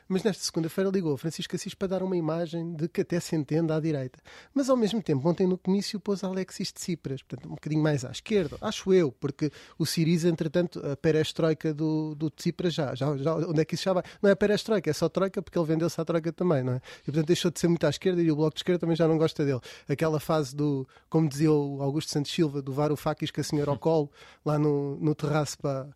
Mas 0.08 0.24
nesta 0.24 0.44
segunda-feira 0.44 0.90
ligou 0.90 1.18
Francisco 1.18 1.56
Assis 1.56 1.74
para 1.74 1.90
dar 1.90 2.04
uma 2.04 2.16
imagem 2.16 2.74
de 2.74 2.88
que 2.88 3.02
até 3.02 3.20
se 3.20 3.36
entende 3.36 3.74
à 3.74 3.80
direita. 3.80 4.20
Mas 4.54 4.70
ao 4.70 4.78
mesmo 4.78 5.02
tempo, 5.02 5.28
ontem 5.28 5.46
no 5.46 5.58
comício 5.58 6.00
pôs 6.00 6.24
Alexis 6.24 6.72
de 6.72 6.80
Cipras, 6.80 7.22
portanto, 7.22 7.50
um 7.50 7.56
bocadinho 7.56 7.84
mais 7.84 8.06
à 8.06 8.12
esquerda, 8.12 8.58
acho 8.62 8.94
eu, 8.94 9.12
porque 9.12 9.52
o 9.78 9.86
Siriza, 9.86 10.30
entretanto, 10.30 10.80
a 10.86 10.96
perestroika 10.96 11.74
do, 11.74 12.16
do 12.16 12.30
Tsipras 12.30 12.74
já, 12.74 12.96
já, 12.96 13.18
já, 13.18 13.36
onde 13.36 13.62
é 13.62 13.66
que 13.66 13.76
isso 13.76 13.84
já 13.84 13.94
vai? 13.94 14.04
Não 14.22 14.30
é 14.30 14.36
perestroika, 14.36 14.90
é 14.90 14.94
só 14.94 15.10
troika 15.10 15.42
porque 15.42 15.58
ele 15.58 15.66
vendeu-se 15.66 16.00
à 16.00 16.06
troika 16.06 16.32
também, 16.32 16.64
não 16.64 16.74
é? 16.74 16.82
E 17.02 17.06
portanto 17.06 17.28
deixou 17.28 17.52
de 17.52 17.60
ser 17.60 17.68
muito 17.68 17.86
à 17.86 17.90
esquerda 17.90 18.22
e 18.22 18.32
o 18.32 18.36
Bloco 18.36 18.56
de 18.56 18.60
Esquerda 18.60 18.80
também 18.80 18.96
já 18.96 19.08
não 19.08 19.18
gosta 19.18 19.46
dele. 19.46 19.60
Aquela 19.88 20.20
fase 20.20 20.56
do, 20.56 20.88
como 21.10 21.28
dizia 21.28 21.52
o 21.52 21.82
Augusto 21.82 22.12
Santos 22.12 22.32
Silva, 22.32 22.62
do 22.62 22.72
Varoufakis 22.72 23.32
com 23.32 23.42
a 23.42 23.44
senhora 23.44 23.72
ao 23.72 23.78
colo, 23.78 24.10
lá 24.46 24.58
no, 24.58 24.98
no 24.98 25.14
terraço 25.14 25.58
para 25.58 25.88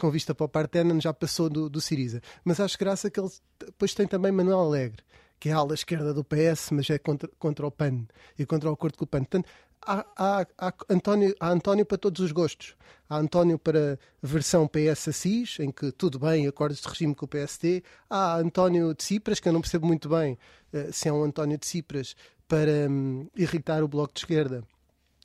com 0.00 0.10
vista 0.10 0.34
para 0.34 0.44
o 0.44 0.48
Partenon, 0.48 1.00
já 1.00 1.12
passou 1.12 1.48
do, 1.48 1.68
do 1.68 1.80
Siriza. 1.80 2.20
Mas 2.44 2.60
acho 2.60 2.78
graça 2.78 3.10
que 3.10 3.18
ele 3.18 3.30
depois 3.58 3.94
tem 3.94 4.06
também 4.06 4.30
Manuel 4.30 4.60
Alegre, 4.60 5.02
que 5.40 5.48
é 5.48 5.52
a 5.52 5.56
ala 5.56 5.74
esquerda 5.74 6.12
do 6.12 6.22
PS, 6.24 6.70
mas 6.72 6.90
é 6.90 6.98
contra, 6.98 7.28
contra 7.38 7.66
o 7.66 7.70
PAN 7.70 8.06
e 8.38 8.44
contra 8.44 8.68
o 8.68 8.72
acordo 8.72 8.98
com 8.98 9.04
o 9.04 9.06
PAN. 9.06 9.20
Portanto, 9.20 9.48
há, 9.80 10.04
há, 10.16 10.46
há, 10.58 10.74
António, 10.90 11.34
há 11.40 11.50
António 11.50 11.86
para 11.86 11.98
todos 11.98 12.20
os 12.20 12.32
gostos. 12.32 12.76
Há 13.08 13.16
António 13.16 13.58
para 13.58 13.98
versão 14.22 14.68
PS 14.68 15.08
Assis, 15.08 15.58
em 15.60 15.70
que 15.70 15.90
tudo 15.92 16.18
bem, 16.18 16.46
acordos 16.46 16.80
de 16.80 16.88
regime 16.88 17.14
com 17.14 17.24
o 17.24 17.28
PSD. 17.28 17.82
Há 18.10 18.36
António 18.36 18.94
de 18.94 19.02
Cipras, 19.02 19.40
que 19.40 19.48
eu 19.48 19.52
não 19.52 19.60
percebo 19.60 19.86
muito 19.86 20.08
bem 20.08 20.38
uh, 20.72 20.92
se 20.92 21.08
é 21.08 21.12
um 21.12 21.22
António 21.22 21.56
de 21.56 21.66
Cipras, 21.66 22.14
para 22.46 22.88
um, 22.90 23.28
irritar 23.36 23.82
o 23.82 23.88
Bloco 23.88 24.12
de 24.14 24.20
Esquerda, 24.20 24.64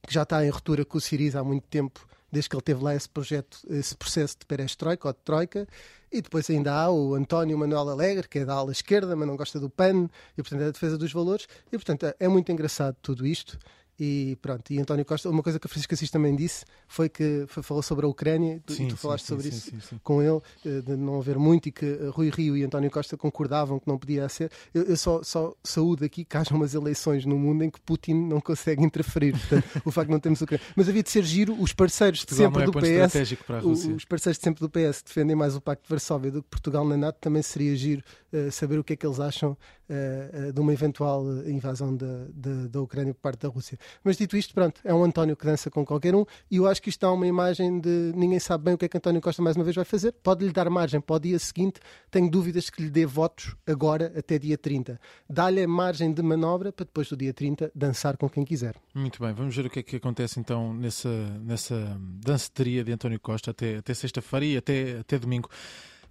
que 0.05 0.13
já 0.13 0.23
está 0.23 0.45
em 0.45 0.49
ruptura 0.49 0.85
com 0.85 0.97
o 0.97 1.01
Siriza 1.01 1.39
há 1.39 1.43
muito 1.43 1.65
tempo 1.67 2.05
desde 2.33 2.49
que 2.49 2.55
ele 2.55 2.63
teve 2.63 2.83
lá 2.83 2.95
esse 2.95 3.07
projeto, 3.07 3.59
esse 3.69 3.95
processo 3.95 4.35
de 4.39 4.45
perestroika 4.47 5.07
ou 5.07 5.13
de 5.13 5.19
troika. 5.23 5.67
E 6.11 6.19
depois 6.19 6.49
ainda 6.49 6.73
há 6.73 6.91
o 6.91 7.13
António 7.13 7.57
Manuel 7.57 7.89
Alegre, 7.89 8.27
que 8.27 8.39
é 8.39 8.45
da 8.45 8.55
ala 8.55 8.71
esquerda, 8.71 9.15
mas 9.15 9.27
não 9.27 9.37
gosta 9.37 9.59
do 9.59 9.69
PAN, 9.69 10.09
e 10.35 10.41
portanto 10.41 10.61
é 10.61 10.65
a 10.65 10.71
defesa 10.71 10.97
dos 10.97 11.13
valores. 11.13 11.47
E 11.67 11.77
portanto 11.77 12.11
é 12.19 12.27
muito 12.27 12.51
engraçado 12.51 12.97
tudo 13.03 13.25
isto. 13.25 13.59
E 14.05 14.35
pronto, 14.41 14.69
e 14.73 14.81
António 14.81 15.05
Costa, 15.05 15.29
uma 15.29 15.41
coisa 15.41 15.57
que 15.57 15.65
a 15.65 15.69
Francisca 15.69 15.95
Assis 15.95 16.11
também 16.11 16.35
disse 16.35 16.65
foi 16.89 17.07
que 17.07 17.45
falou 17.47 17.81
sobre 17.81 18.05
a 18.05 18.09
Ucrânia, 18.09 18.61
tu, 18.65 18.73
sim, 18.73 18.89
tu 18.89 18.97
falaste 18.97 19.23
sim, 19.23 19.29
sobre 19.29 19.49
sim, 19.49 19.77
isso 19.77 19.97
com 20.03 20.21
ele, 20.21 20.41
eh, 20.65 20.81
de 20.81 20.97
não 20.97 21.19
haver 21.19 21.39
muito 21.39 21.69
e 21.69 21.71
que 21.71 21.85
eh, 21.85 22.09
Rui 22.09 22.29
Rio 22.29 22.57
e 22.57 22.65
António 22.65 22.91
Costa 22.91 23.15
concordavam 23.15 23.79
que 23.79 23.87
não 23.87 23.97
podia 23.97 24.27
ser. 24.27 24.51
Eu, 24.73 24.83
eu 24.83 24.97
só, 24.97 25.23
só 25.23 25.55
saúdo 25.63 26.03
aqui 26.03 26.25
que 26.25 26.35
haja 26.35 26.53
umas 26.53 26.73
eleições 26.73 27.25
no 27.25 27.39
mundo 27.39 27.63
em 27.63 27.69
que 27.69 27.79
Putin 27.79 28.13
não 28.13 28.41
consegue 28.41 28.83
interferir. 28.83 29.39
Portanto, 29.39 29.81
o 29.85 29.91
facto 29.91 30.07
de 30.07 30.11
não 30.11 30.19
termos 30.19 30.41
Ucrânia. 30.41 30.65
Mas 30.75 30.89
havia 30.89 31.01
de 31.01 31.09
ser 31.09 31.23
giro 31.23 31.55
os 31.57 31.71
parceiros 31.71 32.19
de 32.19 32.25
Portugal 32.25 32.51
sempre 32.51 32.63
é 32.63 32.65
do 32.65 33.07
PS. 33.07 33.95
Os 33.95 34.03
parceiros 34.03 34.37
de 34.37 34.43
sempre 34.43 34.59
do 34.59 34.69
PS 34.69 35.01
que 35.01 35.07
defendem 35.07 35.35
mais 35.35 35.55
o 35.55 35.61
Pacto 35.61 35.83
de 35.83 35.89
Varsóvia 35.89 36.29
do 36.29 36.43
que 36.43 36.49
Portugal 36.49 36.85
na 36.85 36.97
NATO, 36.97 37.19
também 37.21 37.41
seria 37.41 37.73
giro 37.77 38.03
uh, 38.33 38.51
saber 38.51 38.79
o 38.79 38.83
que 38.83 38.93
é 38.93 38.95
que 38.97 39.05
eles 39.05 39.21
acham 39.21 39.51
uh, 39.51 40.49
uh, 40.49 40.53
de 40.53 40.59
uma 40.59 40.73
eventual 40.73 41.25
invasão 41.47 41.95
da, 41.95 42.25
da, 42.33 42.67
da 42.67 42.81
Ucrânia 42.81 43.13
por 43.13 43.21
parte 43.21 43.41
da 43.41 43.47
Rússia. 43.47 43.77
Mas 44.03 44.17
dito 44.17 44.37
isto, 44.37 44.53
pronto, 44.53 44.79
é 44.83 44.93
um 44.93 45.03
António 45.03 45.35
que 45.35 45.45
dança 45.45 45.69
com 45.69 45.85
qualquer 45.85 46.15
um 46.15 46.25
e 46.49 46.57
eu 46.57 46.67
acho 46.67 46.81
que 46.81 46.89
isto 46.89 47.01
dá 47.01 47.11
uma 47.11 47.27
imagem 47.27 47.79
de 47.79 48.11
ninguém 48.15 48.39
sabe 48.39 48.65
bem 48.65 48.73
o 48.73 48.77
que 48.77 48.85
é 48.85 48.89
que 48.89 48.97
António 48.97 49.21
Costa 49.21 49.41
mais 49.41 49.55
uma 49.55 49.63
vez 49.63 49.75
vai 49.75 49.85
fazer. 49.85 50.13
Pode-lhe 50.23 50.51
dar 50.51 50.69
margem 50.69 51.01
para 51.01 51.15
o 51.15 51.19
dia 51.19 51.39
seguinte, 51.39 51.79
tenho 52.09 52.29
dúvidas 52.29 52.69
que 52.69 52.81
lhe 52.81 52.89
dê 52.89 53.05
votos 53.05 53.55
agora 53.67 54.13
até 54.15 54.37
dia 54.37 54.57
30. 54.57 54.99
Dá-lhe 55.29 55.65
margem 55.67 56.13
de 56.13 56.21
manobra 56.21 56.71
para 56.71 56.85
depois 56.85 57.07
do 57.09 57.17
dia 57.17 57.33
30 57.33 57.71
dançar 57.73 58.17
com 58.17 58.29
quem 58.29 58.45
quiser. 58.45 58.75
Muito 58.93 59.21
bem, 59.21 59.33
vamos 59.33 59.55
ver 59.55 59.65
o 59.65 59.69
que 59.69 59.79
é 59.79 59.83
que 59.83 59.95
acontece 59.95 60.39
então 60.39 60.73
nessa, 60.73 61.09
nessa 61.41 61.97
danceteria 61.99 62.83
de 62.83 62.91
António 62.91 63.19
Costa 63.19 63.51
até, 63.51 63.77
até 63.77 63.93
sexta-feira 63.93 64.45
e 64.45 64.57
até, 64.57 64.99
até 64.99 65.17
domingo. 65.17 65.49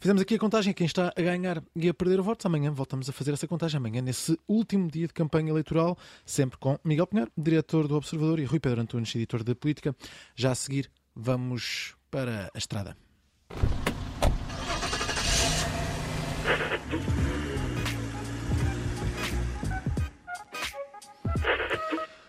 Fizemos 0.03 0.21
aqui 0.21 0.35
a 0.35 0.39
contagem, 0.41 0.75
quem 0.75 0.85
está 0.85 1.13
a 1.17 1.23
ganhar 1.23 1.63
e 1.77 1.89
a 1.89 1.95
perder 1.95 2.21
votos. 2.21 2.45
Amanhã 2.45 2.73
voltamos 2.73 3.09
a 3.09 3.13
fazer 3.13 3.35
essa 3.35 3.47
contagem, 3.47 3.79
amanhã, 3.79 4.03
nesse 4.03 4.37
último 4.49 4.91
dia 4.91 5.07
de 5.07 5.13
campanha 5.13 5.51
eleitoral, 5.51 5.97
sempre 6.27 6.59
com 6.59 6.77
Miguel 6.83 7.07
Pinheiro, 7.07 7.31
diretor 7.39 7.87
do 7.87 7.95
Observador, 7.95 8.41
e 8.41 8.45
Rui 8.45 8.59
Pedro 8.59 8.81
Antunes, 8.81 9.15
editor 9.15 9.45
de 9.45 9.55
Política. 9.55 9.95
Já 10.35 10.51
a 10.51 10.55
seguir, 10.57 10.91
vamos 11.15 11.95
para 12.11 12.51
a 12.53 12.59
estrada. 12.59 12.97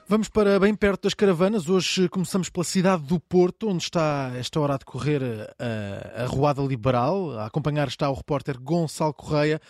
Vamos 0.05 0.27
para 0.27 0.59
bem 0.59 0.75
perto 0.75 1.03
das 1.03 1.13
caravanas. 1.13 1.69
Hoje 1.69 2.09
começamos 2.09 2.49
pela 2.49 2.65
cidade 2.65 3.03
do 3.03 3.21
Porto, 3.21 3.69
onde 3.69 3.83
está 3.83 4.33
esta 4.35 4.59
hora 4.59 4.73
a 4.73 4.77
decorrer 4.77 5.21
a, 5.57 6.23
a 6.23 6.25
Ruada 6.25 6.61
Liberal. 6.61 7.31
A 7.39 7.45
acompanhar 7.45 7.87
está 7.87 8.09
o 8.09 8.13
repórter 8.13 8.59
Gonçalo 8.59 9.13
Correia. 9.13 9.61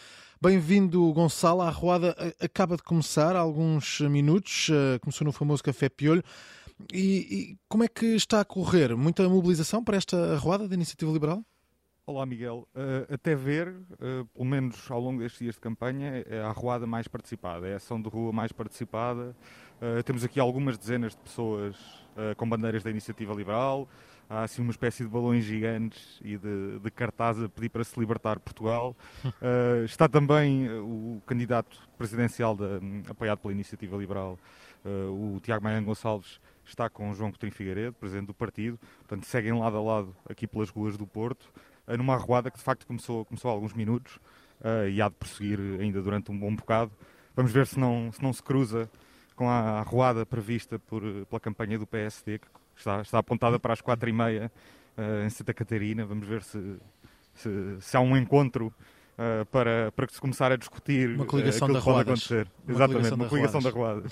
Bem-vindo, 0.42 1.14
Gonçalo. 1.14 1.62
A 1.62 1.70
Ruada 1.70 2.16
acaba 2.42 2.76
de 2.76 2.82
começar 2.82 3.36
há 3.36 3.40
alguns 3.40 4.02
minutos. 4.02 4.72
Começou 5.02 5.24
no 5.24 5.32
famoso 5.32 5.64
Café 5.64 5.88
Piolho. 5.88 6.24
E, 6.92 6.98
e 6.98 7.58
como 7.70 7.84
é 7.84 7.88
que 7.88 8.08
está 8.16 8.42
a 8.42 8.46
correr? 8.46 8.96
Muita 8.98 9.30
mobilização 9.30 9.84
para 9.84 9.98
esta 9.98 10.36
Ruada 10.38 10.68
da 10.68 10.74
Iniciativa 10.74 11.12
Liberal? 11.12 11.46
Olá, 12.06 12.26
Miguel. 12.26 12.68
Uh, 12.76 13.14
até 13.14 13.34
ver, 13.34 13.70
uh, 13.70 14.26
pelo 14.34 14.44
menos 14.44 14.92
ao 14.92 15.00
longo 15.00 15.22
destes 15.22 15.40
dias 15.40 15.56
de 15.56 15.62
campanha, 15.62 16.22
é 16.28 16.42
a 16.42 16.50
arruada 16.50 16.86
mais 16.86 17.08
participada, 17.08 17.66
é 17.66 17.76
a 17.76 17.78
ação 17.78 18.02
de 18.02 18.10
rua 18.10 18.34
mais 18.34 18.52
participada. 18.52 19.34
Uh, 19.84 20.02
temos 20.04 20.24
aqui 20.24 20.40
algumas 20.40 20.78
dezenas 20.78 21.12
de 21.12 21.18
pessoas 21.20 21.76
com 22.38 22.48
bandeiras 22.48 22.84
da 22.84 22.92
Iniciativa 22.92 23.34
Liberal. 23.34 23.90
Há 24.30 24.44
assim 24.44 24.62
uma 24.62 24.70
espécie 24.70 25.02
de 25.02 25.10
balões 25.10 25.44
gigantes 25.44 26.20
e 26.24 26.38
de, 26.38 26.78
de 26.78 26.92
cartaz 26.92 27.42
a 27.42 27.50
pedir 27.50 27.70
para 27.70 27.84
se 27.84 28.00
libertar 28.00 28.40
Portugal. 28.40 28.96
está 29.84 30.08
também 30.08 30.70
o 30.70 31.20
candidato 31.26 31.76
presidencial 31.98 32.56
da, 32.56 32.80
apoiado 33.10 33.40
pela 33.40 33.52
Iniciativa 33.52 33.98
Liberal, 33.98 34.38
o 34.86 35.40
Tiago 35.42 35.64
Maia 35.64 35.82
Gonçalves, 35.82 36.40
está 36.64 36.88
com 36.88 37.12
João 37.16 37.32
Coutinho 37.32 37.52
Figueiredo, 37.52 37.94
presidente 37.94 38.28
do 38.28 38.34
partido. 38.34 38.80
Portanto, 39.00 39.26
seguem 39.26 39.58
lado 39.58 39.76
a 39.76 39.82
lado 39.82 40.16
aqui 40.30 40.46
pelas 40.46 40.70
ruas 40.70 40.96
do 40.96 41.08
Porto. 41.08 41.52
Eh, 41.88 41.98
numa 41.98 42.14
arruada 42.14 42.50
que 42.50 42.58
de 42.58 42.64
facto 42.64 42.86
começou, 42.86 43.26
começou 43.26 43.52
há 43.52 43.54
alguns 43.54 43.74
minutos 43.74 44.16
uh, 44.62 44.88
e 44.90 45.02
há 45.02 45.10
de 45.10 45.16
prosseguir 45.16 45.60
ainda 45.80 46.02
durante 46.02 46.32
um 46.32 46.38
bom 46.38 46.56
bocado. 46.56 46.92
Vamos 47.36 47.52
ver 47.52 47.68
se 47.68 47.80
não 47.80 48.12
se, 48.12 48.22
não 48.22 48.32
se 48.32 48.42
cruza 48.42 48.90
com 49.36 49.50
a 49.50 49.80
arruada 49.80 50.26
prevista 50.26 50.80
por, 50.80 51.02
pela 51.02 51.40
campanha 51.40 51.78
do 51.78 51.88
PSD, 51.88 52.40
que 52.40 52.48
está, 52.76 53.02
está 53.02 53.20
apontada 53.20 53.60
para 53.60 53.74
as 53.74 53.82
quatro 53.82 54.10
e 54.10 54.14
meia 54.14 54.52
uh, 54.98 55.26
em 55.26 55.30
Santa 55.30 55.54
Catarina. 55.54 56.06
Vamos 56.06 56.28
ver 56.28 56.44
se, 56.44 56.78
se, 57.36 57.78
se 57.80 57.98
há 57.98 58.00
um 58.00 58.16
encontro 58.16 58.74
Uh, 59.14 59.46
para, 59.46 59.92
para 59.92 60.08
que 60.08 60.14
se 60.16 60.20
começar 60.20 60.52
a 60.52 60.56
discutir 60.56 61.08
uma 61.10 61.26
coligação 61.26 61.68
uh, 61.68 61.74
da 61.74 61.82
pode 61.82 62.02
acontecer. 62.02 62.48
Uma 62.68 62.74
Exatamente, 62.76 63.14
uma 63.14 63.30
coligação 63.30 63.62
da 63.62 63.70
Ruada. 63.70 64.10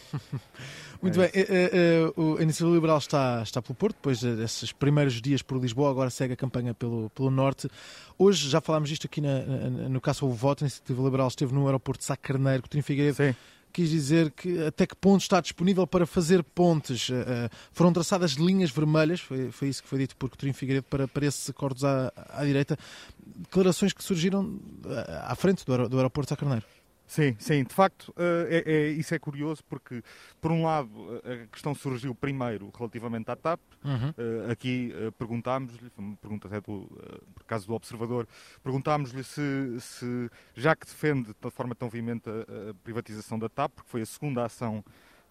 Muito 1.02 1.20
é. 1.20 1.28
bem, 1.28 1.44
uh, 1.44 2.38
a 2.38 2.44
Iniciativa 2.44 2.70
Liberal 2.76 3.00
está, 3.00 3.42
está 3.42 3.64
pelo 3.64 3.74
Porto, 3.74 3.96
depois 3.96 4.22
desses 4.22 4.72
primeiros 4.72 5.20
dias 5.20 5.42
por 5.42 5.58
Lisboa, 5.60 5.90
agora 5.90 6.12
segue 6.12 6.34
a 6.34 6.38
campanha 6.38 6.76
pelo, 6.76 7.10
pelo 7.16 7.32
Norte. 7.32 7.68
Hoje, 8.16 8.48
já 8.48 8.62
falámos 8.62 8.90
disto 8.90 9.08
aqui 9.08 9.22
na, 9.22 9.40
na, 9.40 9.90
no 9.90 10.00
caso 10.00 10.28
do 10.28 10.34
voto, 10.34 10.64
a 10.64 10.66
Iniciativa 10.66 11.02
Liberal 11.02 11.30
esteve 11.30 11.52
no 11.52 11.66
aeroporto 11.66 12.02
de 12.02 12.06
Sá 12.06 12.16
Carneiro, 12.16 12.62
Coutinho 12.62 12.84
Figueiredo. 12.84 13.16
Sim 13.18 13.36
quis 13.72 13.90
dizer 13.90 14.32
que 14.32 14.66
até 14.66 14.86
que 14.86 14.96
ponto 14.96 15.22
está 15.22 15.40
disponível 15.42 15.88
para 15.88 16.06
fazer 16.06 16.44
pontes. 16.44 17.10
Uh, 17.10 17.50
foram 17.72 17.94
traçadas 17.94 18.32
linhas 18.34 18.72
vermelhas, 18.72 19.20
foi, 19.20 19.52
foi 19.52 19.70
isso 19.70 19.82
que 19.82 19.90
foi 19.90 20.00
dito 20.00 20.16
por 20.16 20.30
Coutinho 20.30 20.54
Figueiredo, 20.54 20.86
para, 20.90 21.08
para 21.08 21.26
esses 21.26 21.50
acordos 21.50 21.84
à, 21.84 22.12
à 22.30 22.44
direita. 22.44 22.78
Declarações 23.26 23.94
que 23.94 24.04
surgiram 24.04 24.60
eh, 24.86 25.22
à 25.24 25.36
frente 25.36 25.66
do, 25.66 25.90
do 25.90 25.98
aeroporto 25.98 26.28
de 26.28 26.30
Sá 26.30 26.36
Carneiro. 26.36 26.66
Sim, 27.12 27.36
sim, 27.40 27.66
de 27.66 27.74
facto, 27.74 28.14
é, 28.18 28.64
é, 28.66 28.88
isso 28.92 29.14
é 29.14 29.20
curioso 29.20 29.62
porque, 29.66 30.02
por 30.40 30.50
um 30.50 30.64
lado, 30.64 30.90
a 31.26 31.46
questão 31.48 31.76
surgiu 31.76 32.16
primeiro 32.16 32.72
relativamente 32.74 33.30
à 33.30 33.36
TAP. 33.36 33.60
Uhum. 33.84 34.50
Aqui 34.50 34.94
perguntámos-lhe, 35.18 35.92
pergunta 36.22 36.48
até 36.48 36.62
do, 36.62 36.90
por 37.36 37.44
caso 37.44 37.68
do 37.68 37.74
Observador, 37.74 38.26
perguntámos-lhe 38.64 39.26
se, 39.26 39.78
se, 39.82 40.32
já 40.56 40.74
que 40.74 40.86
defende 40.86 41.36
de 41.38 41.52
forma 41.52 41.76
tão 41.76 41.90
veemente 41.90 42.30
a, 42.30 42.70
a 42.70 42.74
privatização 42.76 43.38
da 43.38 43.50
TAP, 43.50 43.74
porque 43.76 43.92
foi 43.92 44.02
a 44.02 44.06
segunda 44.06 44.46
ação 44.46 44.82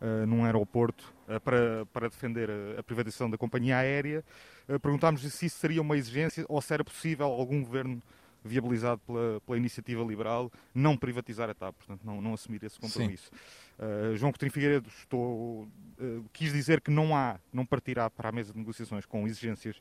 Uh, 0.02 0.26
num 0.26 0.46
aeroporto 0.46 1.12
uh, 1.28 1.38
para, 1.40 1.84
para 1.92 2.08
defender 2.08 2.48
a, 2.48 2.80
a, 2.80 2.82
privatização 2.82 3.28
da 3.28 3.36
companhia 3.36 3.76
aérea. 3.76 4.24
Uh, 4.66 4.80
Perguntámos-lhe 4.80 5.28
se 5.28 5.44
isso 5.44 5.58
seria 5.58 5.82
uma 5.82 5.94
exigência 5.94 6.42
ou 6.48 6.58
se 6.62 6.72
era 6.72 6.82
possível 6.82 7.26
algum 7.26 7.62
governo 7.62 8.02
viabilizado 8.44 9.00
pela, 9.06 9.40
pela 9.40 9.58
iniciativa 9.58 10.02
liberal, 10.02 10.50
não 10.74 10.96
privatizar 10.96 11.50
a 11.50 11.54
TAP, 11.54 11.74
portanto, 11.76 12.00
não, 12.04 12.20
não 12.20 12.34
assumir 12.34 12.62
esse 12.64 12.78
compromisso. 12.78 13.30
Uh, 13.78 14.16
João 14.16 14.32
Coutinho 14.32 14.52
Figueiredo 14.52 14.88
estou, 14.88 15.62
uh, 15.62 16.24
quis 16.32 16.52
dizer 16.52 16.80
que 16.80 16.90
não 16.90 17.16
há, 17.16 17.38
não 17.52 17.64
partirá 17.64 18.10
para 18.10 18.28
a 18.28 18.32
mesa 18.32 18.52
de 18.52 18.58
negociações 18.58 19.06
com 19.06 19.26
exigências 19.26 19.80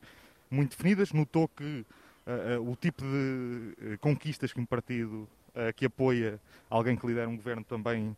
muito 0.50 0.70
definidas, 0.76 1.12
notou 1.12 1.48
que 1.48 1.84
uh, 2.26 2.70
o 2.70 2.76
tipo 2.76 3.02
de 3.02 3.96
conquistas 3.98 4.52
que 4.52 4.60
um 4.60 4.66
partido 4.66 5.28
que 5.74 5.84
apoia 5.84 6.40
alguém 6.70 6.96
que 6.96 7.04
lidera 7.04 7.28
um 7.28 7.34
governo 7.34 7.64
também 7.64 8.16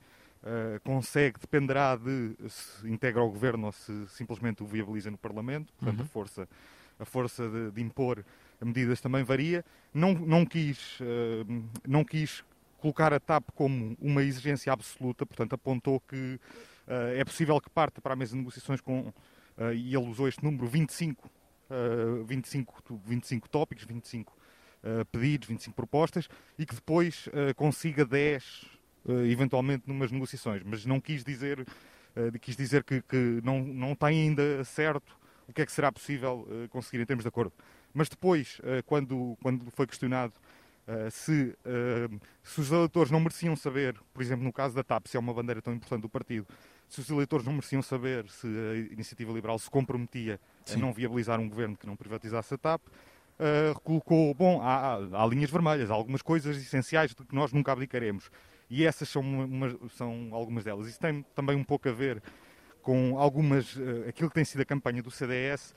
consegue, 0.84 1.40
dependerá 1.40 1.96
de 1.96 2.34
se 2.46 2.86
integra 2.86 3.22
o 3.22 3.30
governo 3.30 3.66
ou 3.66 3.72
se 3.72 4.06
simplesmente 4.08 4.62
o 4.62 4.66
viabiliza 4.66 5.10
no 5.10 5.16
Parlamento, 5.16 5.72
portanto 5.78 6.00
uhum. 6.00 6.04
a 6.04 6.08
força, 6.08 6.48
a 7.00 7.04
força 7.06 7.48
de, 7.48 7.70
de 7.70 7.80
impor 7.80 8.22
medidas 8.64 9.00
também 9.00 9.22
varia. 9.22 9.64
Não, 9.92 10.14
não, 10.14 10.46
quis, 10.46 11.00
uh, 11.00 11.70
não 11.86 12.04
quis 12.04 12.44
colocar 12.78 13.12
a 13.12 13.20
TAP 13.20 13.50
como 13.54 13.96
uma 14.00 14.22
exigência 14.22 14.72
absoluta, 14.72 15.24
portanto 15.26 15.54
apontou 15.54 16.00
que 16.00 16.16
uh, 16.86 17.14
é 17.16 17.24
possível 17.24 17.60
que 17.60 17.70
parte 17.70 18.00
para 18.00 18.14
a 18.14 18.16
mesa 18.16 18.32
de 18.32 18.38
negociações 18.38 18.80
com, 18.80 19.00
uh, 19.08 19.72
e 19.74 19.94
ele 19.94 20.06
usou 20.06 20.28
este 20.28 20.42
número, 20.42 20.66
25, 20.66 21.30
25, 22.26 23.00
25 23.06 23.48
tópicos, 23.48 23.84
25 23.84 24.36
pedidos, 25.10 25.48
25 25.48 25.74
propostas, 25.74 26.28
e 26.58 26.66
que 26.66 26.74
depois 26.74 27.30
consiga 27.56 28.04
10 28.04 28.66
eventualmente 29.30 29.84
numas 29.86 30.12
negociações, 30.12 30.62
mas 30.66 30.84
não 30.84 31.00
quis 31.00 31.24
dizer, 31.24 31.66
quis 32.42 32.56
dizer 32.56 32.84
que, 32.84 33.00
que, 33.00 33.40
não, 33.42 33.64
não 33.64 33.92
está 33.92 34.08
ainda 34.08 34.62
certo 34.64 35.16
o 35.48 35.52
que 35.52 35.62
é 35.62 35.66
que 35.66 35.72
será 35.72 35.90
possível 35.90 36.46
conseguir 36.68 37.02
em 37.02 37.06
termos 37.06 37.24
de 37.24 37.28
acordo. 37.28 37.54
Mas 37.94 38.08
depois, 38.08 38.60
eh, 38.64 38.82
quando, 38.86 39.36
quando 39.42 39.70
foi 39.70 39.86
questionado 39.86 40.34
Uh, 40.82 41.08
se, 41.12 41.54
uh, 41.64 42.20
se, 42.42 42.60
os 42.60 42.72
eleitores 42.72 43.12
não 43.12 43.20
mereciam 43.20 43.54
saber, 43.54 43.94
por 44.12 44.20
exemplo, 44.20 44.44
no 44.44 44.52
caso 44.52 44.74
da 44.74 44.82
TAP, 44.82 45.06
se 45.06 45.16
é 45.16 45.20
uma 45.20 45.32
bandeira 45.32 45.62
tão 45.62 45.72
importante 45.72 46.02
do 46.02 46.08
partido, 46.08 46.44
se 46.88 47.00
os 47.00 47.08
eleitores 47.08 47.46
não 47.46 47.52
mereciam 47.52 47.80
saber 47.80 48.28
se 48.28 48.48
a 48.48 48.92
iniciativa 48.92 49.32
liberal 49.32 49.58
se 49.60 49.70
comprometia 49.70 50.40
Sim. 50.64 50.74
a 50.74 50.78
não 50.80 50.92
viabilizar 50.92 51.38
um 51.38 51.48
governo 51.48 51.76
que 51.76 51.86
não 51.86 51.94
privatizasse 51.94 52.54
a 52.54 52.58
TAP, 52.58 52.82
uh, 52.82 53.80
colocou, 53.82 54.34
bom, 54.34 54.60
há, 54.60 54.96
há, 54.96 55.26
linhas 55.26 55.50
vermelhas, 55.50 55.88
há 55.88 55.94
algumas 55.94 56.20
coisas 56.20 56.56
essenciais 56.56 57.14
de 57.14 57.24
que 57.24 57.34
nós 57.34 57.52
nunca 57.52 57.70
abdicaremos. 57.70 58.28
E 58.68 58.84
essas 58.84 59.08
são, 59.08 59.22
uma, 59.22 59.78
são 59.90 60.30
algumas 60.32 60.64
delas. 60.64 60.88
Isso 60.88 60.98
tem 60.98 61.22
também 61.34 61.54
um 61.54 61.64
pouco 61.64 61.88
a 61.88 61.92
ver 61.92 62.20
com 62.82 63.16
algumas, 63.18 63.76
aquilo 64.08 64.28
que 64.28 64.34
tem 64.34 64.44
sido 64.44 64.62
a 64.62 64.64
campanha 64.64 65.00
do 65.00 65.10
CDS, 65.10 65.74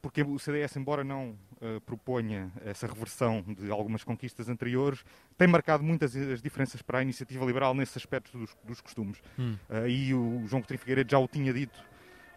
porque 0.00 0.22
o 0.22 0.38
CDS, 0.38 0.76
embora 0.76 1.02
não 1.02 1.36
uh, 1.60 1.80
proponha 1.82 2.50
essa 2.64 2.86
reversão 2.86 3.42
de 3.42 3.70
algumas 3.70 4.04
conquistas 4.04 4.48
anteriores, 4.48 5.04
tem 5.36 5.48
marcado 5.48 5.82
muitas 5.82 6.14
as 6.16 6.40
diferenças 6.40 6.82
para 6.82 6.98
a 6.98 7.02
iniciativa 7.02 7.44
liberal 7.44 7.74
nesse 7.74 7.98
aspecto 7.98 8.36
dos, 8.38 8.56
dos 8.64 8.80
costumes. 8.80 9.20
Hum. 9.38 9.56
e 9.88 10.14
o 10.14 10.44
João 10.46 10.62
Coutinho 10.62 10.78
Figueiredo 10.78 11.10
já 11.10 11.18
o 11.18 11.26
tinha 11.26 11.52
dito 11.52 11.78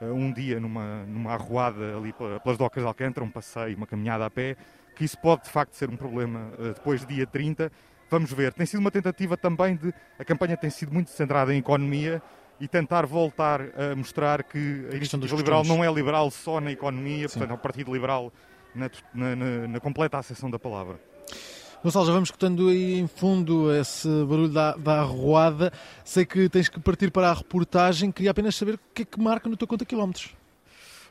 um 0.01 0.31
dia 0.31 0.59
numa, 0.59 1.05
numa 1.05 1.33
arruada 1.33 1.97
ali 1.97 2.13
pelas 2.13 2.57
docas 2.57 2.83
de 2.83 2.87
Alcântara, 2.87 3.25
um 3.25 3.31
passeio, 3.31 3.75
uma 3.75 3.87
caminhada 3.87 4.25
a 4.25 4.29
pé, 4.29 4.55
que 4.95 5.03
isso 5.03 5.17
pode 5.17 5.43
de 5.43 5.49
facto 5.49 5.73
ser 5.73 5.89
um 5.89 5.97
problema 5.97 6.51
depois 6.75 7.01
de 7.01 7.15
dia 7.15 7.25
30. 7.25 7.71
Vamos 8.09 8.31
ver. 8.31 8.53
Tem 8.53 8.65
sido 8.65 8.79
uma 8.79 8.91
tentativa 8.91 9.35
também 9.35 9.75
de. 9.75 9.93
A 10.17 10.23
campanha 10.23 10.55
tem 10.55 10.69
sido 10.69 10.93
muito 10.93 11.09
centrada 11.09 11.53
em 11.53 11.57
economia 11.57 12.21
e 12.59 12.67
tentar 12.67 13.05
voltar 13.05 13.61
a 13.61 13.95
mostrar 13.95 14.43
que 14.43 14.87
a, 14.89 14.93
a 14.93 14.97
iniciativa 14.97 15.35
liberal 15.35 15.63
não 15.63 15.83
é 15.83 15.91
liberal 15.91 16.31
só 16.31 16.59
na 16.59 16.71
economia, 16.71 17.27
Sim. 17.27 17.39
portanto 17.39 17.51
é 17.51 17.53
um 17.53 17.61
partido 17.61 17.93
liberal 17.93 18.33
na, 18.73 18.89
na, 19.13 19.67
na, 19.67 19.79
completa 19.79 20.17
acessão 20.17 20.49
da 20.49 20.59
palavra. 20.59 20.99
Gonçalo, 21.83 22.05
já 22.07 22.11
vamos 22.11 22.29
escutando 22.29 22.69
aí 22.69 22.99
em 22.99 23.07
fundo 23.07 23.73
esse 23.75 24.07
barulho 24.07 24.49
da, 24.49 24.75
da 24.75 24.99
arruada. 24.99 25.71
Sei 26.03 26.25
que 26.25 26.49
tens 26.49 26.67
que 26.67 26.79
partir 26.79 27.11
para 27.11 27.29
a 27.29 27.33
reportagem. 27.33 28.11
Queria 28.11 28.31
apenas 28.31 28.55
saber 28.55 28.75
o 28.75 28.79
que 28.93 29.03
é 29.03 29.05
que 29.05 29.19
marca 29.19 29.47
no 29.47 29.55
teu 29.55 29.67
conta 29.67 29.85
quilómetros. 29.85 30.35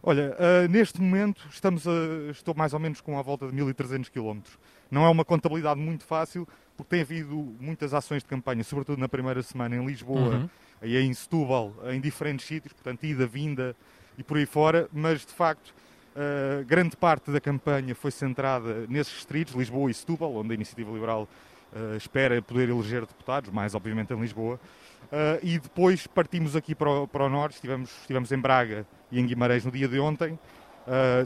Olha, 0.03 0.37
uh, 0.37 0.69
neste 0.69 1.01
momento 1.01 1.47
estamos 1.51 1.87
a, 1.87 2.31
estou 2.31 2.55
mais 2.55 2.75
ou 2.75 2.81
menos 2.81 3.01
com 3.01 3.19
a 3.19 3.23
volta 3.23 3.47
de 3.47 3.55
1300 3.55 4.11
quilómetros. 4.11 4.59
Não 4.91 5.05
é 5.05 5.09
uma 5.09 5.25
contabilidade 5.25 5.81
muito 5.81 6.05
fácil, 6.05 6.47
porque 6.77 6.91
tem 6.91 7.01
havido 7.01 7.35
muitas 7.61 7.95
ações 7.95 8.23
de 8.23 8.29
campanha, 8.29 8.63
sobretudo 8.63 8.99
na 8.99 9.09
primeira 9.09 9.43
semana 9.43 9.77
em 9.77 9.87
Lisboa, 9.87 10.35
uhum 10.35 10.49
aí 10.81 10.97
em 10.97 11.13
Setúbal, 11.13 11.73
em 11.91 12.01
diferentes 12.01 12.47
sítios, 12.47 12.73
portanto, 12.73 13.05
ida, 13.05 13.27
vinda 13.27 13.75
e 14.19 14.23
por 14.23 14.37
aí 14.37 14.47
fora, 14.47 14.89
mas 14.93 15.25
de 15.25 15.33
facto 15.33 15.75
uh, 16.17 16.65
grande 16.65 16.97
parte 16.97 17.31
da 17.31 17.41
campanha 17.41 17.95
foi 17.95 18.11
centrada 18.11 18.87
nesses 18.89 19.15
distritos, 19.15 19.55
Lisboa 19.55 19.91
e 19.91 19.95
Setúbal, 19.95 20.35
onde 20.35 20.53
a 20.53 20.55
Iniciativa 20.55 20.91
Liberal 20.91 21.29
uh, 21.73 21.97
espera 21.97 22.41
poder 22.41 22.69
eleger 22.69 23.03
deputados, 23.03 23.51
mais 23.51 23.75
obviamente 23.75 24.13
em 24.13 24.21
Lisboa. 24.21 24.59
Uh, 25.05 25.39
e 25.43 25.59
depois 25.59 26.07
partimos 26.07 26.57
aqui 26.57 26.75
para 26.75 26.91
o, 26.91 27.09
para 27.09 27.25
o 27.25 27.29
norte, 27.29 27.55
estivemos, 27.55 27.91
estivemos 28.01 28.33
em 28.33 28.39
Braga 28.39 28.87
e 29.13 29.21
em 29.21 29.27
Guimarães 29.27 29.65
no 29.65 29.71
dia 29.71 29.87
de 29.87 30.01
ontem, 30.01 30.39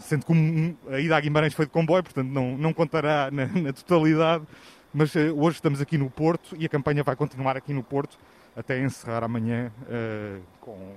sendo 0.01 0.25
que 0.25 0.77
a 0.91 0.99
ida 0.99 1.17
a 1.17 1.21
Guimarães 1.21 1.53
foi 1.53 1.67
de 1.67 1.71
comboio, 1.71 2.03
portanto 2.03 2.29
não, 2.29 2.57
não 2.57 2.73
contará 2.73 3.31
na, 3.31 3.47
na 3.47 3.73
totalidade, 3.73 4.45
mas 4.93 5.15
hoje 5.15 5.57
estamos 5.57 5.81
aqui 5.83 5.97
no 5.99 6.11
Porto 6.11 6.57
e 6.59 6.65
a 6.65 6.69
campanha 6.69 7.03
vai 7.03 7.15
continuar 7.15 7.57
aqui 7.57 7.73
no 7.73 7.83
Porto 7.83 8.19
até 8.57 8.83
encerrar 8.83 9.25
amanhã 9.25 9.73
uh, 9.83 10.43
com, 10.61 10.95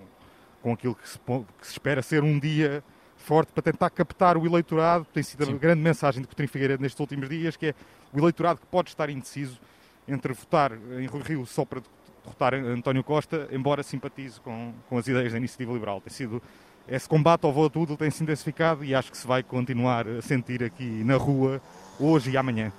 com 0.61 0.73
aquilo 0.73 0.95
que 0.95 1.07
se, 1.07 1.19
que 1.19 1.67
se, 1.67 1.73
espera 1.73 2.01
ser 2.01 2.23
um 2.23 2.39
dia 2.39 2.83
forte 3.17 3.51
para 3.51 3.63
tentar 3.63 3.89
captar 3.89 4.37
o 4.37 4.45
eleitorado. 4.45 5.05
Tem 5.13 5.23
sido 5.23 5.45
Sim. 5.45 5.53
a 5.53 5.57
grande 5.57 5.81
mensagem 5.81 6.21
de 6.21 6.27
Coutinho 6.27 6.49
Figueiredo 6.49 6.81
nestes 6.81 6.99
últimos 6.99 7.29
dias, 7.29 7.55
que 7.55 7.67
é 7.67 7.75
o 8.11 8.19
eleitorado 8.19 8.59
que 8.59 8.67
pode 8.67 8.89
estar 8.89 9.09
indeciso 9.09 9.59
entre 10.07 10.33
votar 10.33 10.73
em 10.73 11.05
Rui 11.05 11.21
Rio 11.21 11.45
só 11.45 11.63
para 11.63 11.81
derrotar 12.23 12.53
António 12.53 13.03
Costa, 13.03 13.47
embora 13.51 13.83
simpatize 13.83 14.39
com, 14.39 14.73
com 14.89 14.97
as 14.97 15.07
ideias 15.07 15.31
da 15.31 15.37
Iniciativa 15.37 15.71
Liberal. 15.71 16.01
Tem 16.01 16.11
sido 16.11 16.41
esse 16.87 17.07
combate 17.07 17.45
ao 17.45 17.53
voto 17.53 17.79
útil 17.79 17.95
tem 17.95 18.11
se 18.11 18.21
intensificado 18.23 18.83
e 18.83 18.93
acho 18.93 19.09
que 19.09 19.17
se 19.17 19.25
vai 19.25 19.41
continuar 19.41 20.05
a 20.05 20.21
sentir 20.21 20.61
aqui 20.61 20.83
na 20.83 21.15
rua 21.15 21.61
hoje 21.97 22.31
e 22.31 22.37
amanhã 22.37 22.73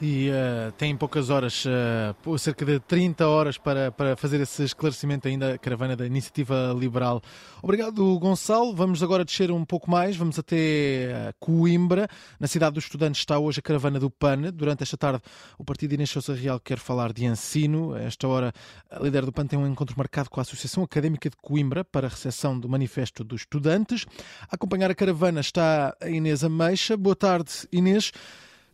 e 0.00 0.30
uh, 0.30 0.70
tem 0.72 0.96
poucas 0.96 1.28
horas, 1.28 1.64
uh, 1.64 2.38
cerca 2.38 2.64
de 2.64 2.78
30 2.78 3.26
horas 3.26 3.58
para, 3.58 3.90
para 3.90 4.16
fazer 4.16 4.40
esse 4.40 4.62
esclarecimento 4.62 5.26
ainda, 5.26 5.54
a 5.54 5.58
caravana 5.58 5.96
da 5.96 6.06
Iniciativa 6.06 6.74
Liberal. 6.78 7.20
Obrigado, 7.60 8.18
Gonçalo. 8.18 8.74
Vamos 8.74 9.02
agora 9.02 9.24
descer 9.24 9.50
um 9.50 9.64
pouco 9.64 9.90
mais, 9.90 10.16
vamos 10.16 10.38
até 10.38 11.30
uh, 11.30 11.34
Coimbra. 11.40 12.08
Na 12.38 12.46
cidade 12.46 12.74
dos 12.74 12.84
estudantes 12.84 13.20
está 13.20 13.38
hoje 13.38 13.58
a 13.58 13.62
caravana 13.62 13.98
do 13.98 14.08
PAN. 14.08 14.52
Durante 14.52 14.84
esta 14.84 14.96
tarde, 14.96 15.20
o 15.58 15.64
partido 15.64 15.94
Inês 15.94 16.10
Sousa 16.10 16.34
Real 16.34 16.60
quer 16.60 16.78
falar 16.78 17.12
de 17.12 17.24
ensino. 17.24 17.94
A 17.94 18.00
esta 18.02 18.28
hora, 18.28 18.52
a 18.88 19.00
líder 19.00 19.24
do 19.24 19.32
PAN 19.32 19.46
tem 19.46 19.58
um 19.58 19.66
encontro 19.66 19.96
marcado 19.98 20.30
com 20.30 20.38
a 20.38 20.42
Associação 20.42 20.84
Académica 20.84 21.28
de 21.28 21.36
Coimbra 21.36 21.84
para 21.84 22.06
a 22.06 22.10
recepção 22.10 22.58
do 22.58 22.68
Manifesto 22.68 23.24
dos 23.24 23.40
Estudantes. 23.40 24.06
A 24.42 24.54
acompanhar 24.54 24.90
a 24.90 24.94
caravana 24.94 25.40
está 25.40 25.96
a 26.00 26.08
Inês 26.08 26.44
Ameixa. 26.44 26.96
Boa 26.96 27.16
tarde, 27.16 27.66
Inês. 27.72 28.12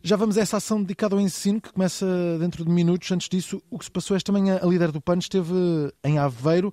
Já 0.07 0.15
vamos 0.15 0.37
a 0.37 0.41
essa 0.41 0.57
ação 0.57 0.83
dedicada 0.83 1.15
ao 1.15 1.19
ensino 1.19 1.59
que 1.59 1.73
começa 1.73 2.05
dentro 2.37 2.63
de 2.63 2.69
minutos. 2.69 3.11
Antes 3.11 3.27
disso, 3.27 3.59
o 3.71 3.79
que 3.79 3.85
se 3.85 3.89
passou 3.89 4.15
esta 4.15 4.31
manhã, 4.31 4.59
a 4.61 4.65
líder 4.67 4.91
do 4.91 5.01
PAN 5.01 5.17
esteve 5.17 5.51
em 6.03 6.19
Aveiro 6.19 6.71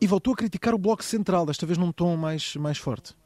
e 0.00 0.06
voltou 0.06 0.32
a 0.32 0.36
criticar 0.36 0.72
o 0.72 0.78
Bloco 0.78 1.02
Central, 1.02 1.44
desta 1.44 1.66
vez 1.66 1.76
num 1.76 1.90
tom 1.90 2.16
mais, 2.16 2.54
mais 2.54 2.78
forte. 2.78 3.16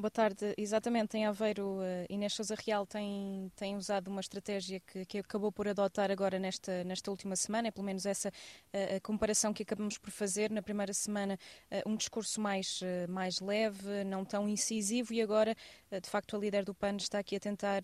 Boa 0.00 0.10
tarde. 0.10 0.54
Exatamente, 0.56 1.18
em 1.18 1.26
Aveiro, 1.26 1.78
uh, 1.78 2.06
Inês 2.08 2.32
Sousa 2.32 2.54
Real 2.66 2.86
tem, 2.86 3.52
tem 3.54 3.76
usado 3.76 4.08
uma 4.08 4.22
estratégia 4.22 4.80
que, 4.80 5.04
que 5.04 5.18
acabou 5.18 5.52
por 5.52 5.68
adotar 5.68 6.10
agora 6.10 6.38
nesta, 6.38 6.82
nesta 6.84 7.10
última 7.10 7.36
semana, 7.36 7.68
é 7.68 7.70
pelo 7.70 7.84
menos 7.84 8.06
essa 8.06 8.30
uh, 8.30 8.96
a 8.96 9.00
comparação 9.00 9.52
que 9.52 9.62
acabamos 9.62 9.98
por 9.98 10.10
fazer. 10.10 10.50
Na 10.50 10.62
primeira 10.62 10.94
semana, 10.94 11.38
uh, 11.70 11.90
um 11.90 11.96
discurso 11.96 12.40
mais, 12.40 12.80
mais 13.10 13.40
leve, 13.40 14.02
não 14.04 14.24
tão 14.24 14.48
incisivo, 14.48 15.12
e 15.12 15.20
agora, 15.20 15.54
de 15.98 16.08
facto, 16.08 16.36
a 16.36 16.38
líder 16.38 16.64
do 16.64 16.72
PAN 16.72 16.96
está 16.96 17.18
aqui 17.18 17.34
a 17.34 17.40
tentar 17.40 17.82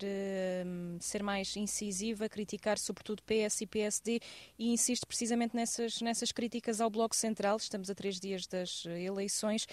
ser 1.01 1.21
mais 1.21 1.57
incisiva, 1.57 2.29
criticar 2.29 2.77
sobretudo 2.77 3.21
PS 3.23 3.61
e 3.61 3.67
PSD, 3.67 4.21
e 4.57 4.71
insiste 4.71 5.05
precisamente 5.05 5.53
nessas, 5.53 5.99
nessas 5.99 6.31
críticas 6.31 6.79
ao 6.79 6.89
Bloco 6.89 7.13
Central. 7.13 7.57
Estamos 7.57 7.89
a 7.89 7.95
três 7.95 8.17
dias 8.17 8.47
das 8.47 8.85
eleições, 8.85 9.67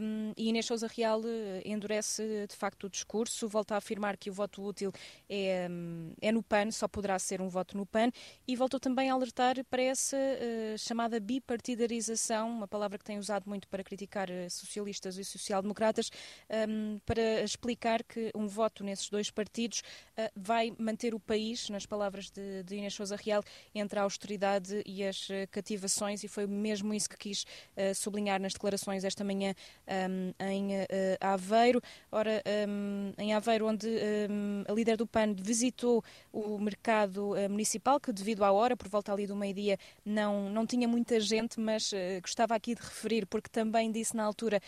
um, 0.00 0.32
e 0.36 0.48
Inês 0.50 0.66
Sousa 0.66 0.86
Real, 0.86 1.20
endurece 1.64 2.46
de 2.48 2.54
facto 2.54 2.84
o 2.84 2.90
discurso, 2.90 3.48
volta 3.48 3.74
a 3.74 3.78
afirmar 3.78 4.16
que 4.16 4.30
o 4.30 4.32
voto 4.32 4.62
útil 4.62 4.92
é, 5.28 5.66
é 6.20 6.30
no 6.30 6.42
PAN, 6.42 6.70
só 6.70 6.86
poderá 6.86 7.18
ser 7.18 7.40
um 7.40 7.48
voto 7.48 7.76
no 7.76 7.84
PAN, 7.84 8.12
e 8.46 8.54
voltou 8.54 8.78
também 8.78 9.10
a 9.10 9.14
alertar 9.14 9.56
para 9.64 9.82
essa 9.82 10.16
chamada 10.78 11.18
bipartidarização, 11.18 12.48
uma 12.48 12.68
palavra 12.68 12.96
que 12.96 13.04
tem 13.04 13.18
usado 13.18 13.48
muito 13.48 13.66
para 13.66 13.82
criticar 13.82 14.28
socialistas 14.48 15.18
e 15.18 15.24
social-democratas, 15.24 16.10
um, 16.68 17.00
para 17.04 17.42
explicar 17.42 17.71
que 17.76 18.30
um 18.34 18.46
voto 18.46 18.84
nesses 18.84 19.08
dois 19.08 19.30
partidos 19.30 19.80
uh, 20.18 20.30
vai 20.34 20.72
manter 20.78 21.14
o 21.14 21.20
país, 21.20 21.68
nas 21.68 21.86
palavras 21.86 22.30
de, 22.30 22.62
de 22.64 22.76
Inês 22.76 22.94
Sousa 22.94 23.16
Real, 23.16 23.42
entre 23.74 23.98
a 23.98 24.02
austeridade 24.02 24.82
e 24.86 25.04
as 25.04 25.28
cativações, 25.50 26.22
e 26.24 26.28
foi 26.28 26.46
mesmo 26.46 26.92
isso 26.94 27.08
que 27.08 27.16
quis 27.16 27.44
sublinhar 27.94 28.40
nas 28.40 28.52
declarações 28.52 29.04
esta 29.04 29.24
manhã 29.24 29.54
um, 30.10 30.32
em 30.44 30.70
Aveiro. 31.20 31.52
Aveiro. 31.52 31.82
Ora, 32.10 32.42
um, 32.68 33.12
em 33.18 33.34
Aveiro, 33.34 33.66
onde 33.66 33.86
um, 33.86 34.64
a 34.66 34.72
líder 34.72 34.96
do 34.96 35.06
PAN 35.06 35.34
visitou 35.34 36.02
o 36.32 36.58
mercado 36.58 37.32
uh, 37.32 37.48
municipal, 37.48 38.00
que 38.00 38.12
devido 38.12 38.42
à 38.44 38.52
hora, 38.52 38.76
por 38.76 38.88
volta 38.88 39.12
ali 39.12 39.26
do 39.26 39.36
meio-dia, 39.36 39.78
não, 40.04 40.48
não 40.50 40.66
tinha 40.66 40.88
muita 40.88 41.20
gente, 41.20 41.60
mas 41.60 41.92
uh, 41.92 41.96
gostava 42.20 42.54
aqui 42.54 42.74
de 42.74 42.82
referir, 42.82 43.26
porque 43.26 43.48
também 43.48 43.90
disse 43.90 44.16
na 44.16 44.24
altura, 44.24 44.60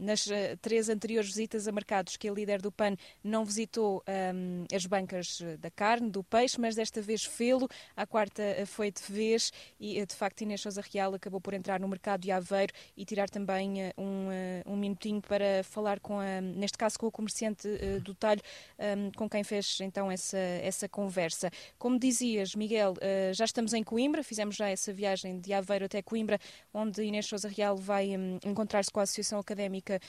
nas 0.00 0.26
uh, 0.26 0.56
três 0.60 0.88
anteriores 0.88 1.28
visitas 1.28 1.68
a 1.68 1.72
mercados, 1.72 2.16
que 2.16 2.25
a 2.28 2.32
líder 2.32 2.60
do 2.60 2.72
PAN 2.72 2.96
não 3.22 3.44
visitou 3.44 4.02
hum, 4.34 4.64
as 4.74 4.86
bancas 4.86 5.40
da 5.58 5.70
carne, 5.70 6.10
do 6.10 6.22
peixe, 6.22 6.60
mas 6.60 6.74
desta 6.74 7.00
vez 7.00 7.24
fê-lo. 7.24 7.68
A 7.96 8.06
quarta 8.06 8.42
foi 8.66 8.90
de 8.90 9.02
vez 9.02 9.52
e, 9.78 10.04
de 10.04 10.14
facto, 10.14 10.42
Inês 10.42 10.60
Sousa 10.60 10.82
Real 10.92 11.14
acabou 11.14 11.40
por 11.40 11.54
entrar 11.54 11.80
no 11.80 11.88
mercado 11.88 12.20
de 12.20 12.30
Aveiro 12.30 12.72
e 12.96 13.04
tirar 13.04 13.28
também 13.28 13.74
um, 13.96 14.72
um 14.72 14.76
minutinho 14.76 15.20
para 15.20 15.62
falar 15.64 16.00
com 16.00 16.18
a 16.20 16.40
neste 16.40 16.78
caso 16.78 16.98
com 16.98 17.06
o 17.06 17.12
comerciante 17.12 17.68
do 18.02 18.14
talho, 18.14 18.40
um, 18.78 19.10
com 19.12 19.28
quem 19.28 19.44
fez 19.44 19.78
então 19.80 20.10
essa, 20.10 20.38
essa 20.38 20.88
conversa. 20.88 21.50
Como 21.78 21.98
dizias, 21.98 22.54
Miguel, 22.54 22.94
já 23.32 23.44
estamos 23.44 23.72
em 23.72 23.82
Coimbra, 23.82 24.22
fizemos 24.22 24.56
já 24.56 24.68
essa 24.68 24.92
viagem 24.92 25.40
de 25.40 25.52
Aveiro 25.52 25.84
até 25.84 26.02
Coimbra, 26.02 26.38
onde 26.72 27.02
Inês 27.02 27.26
Sousa 27.26 27.48
Real 27.48 27.76
vai 27.76 28.16
um, 28.16 28.38
encontrar-se 28.44 28.90
com 28.90 29.00
a 29.00 29.02
Associação 29.02 29.38
Académica 29.38 30.00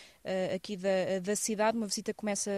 aqui 0.54 0.76
da, 0.78 1.20
da 1.22 1.36
cidade. 1.36 1.78
Uma 1.78 1.88
visita 1.88 2.07
que 2.14 2.18
começa, 2.18 2.52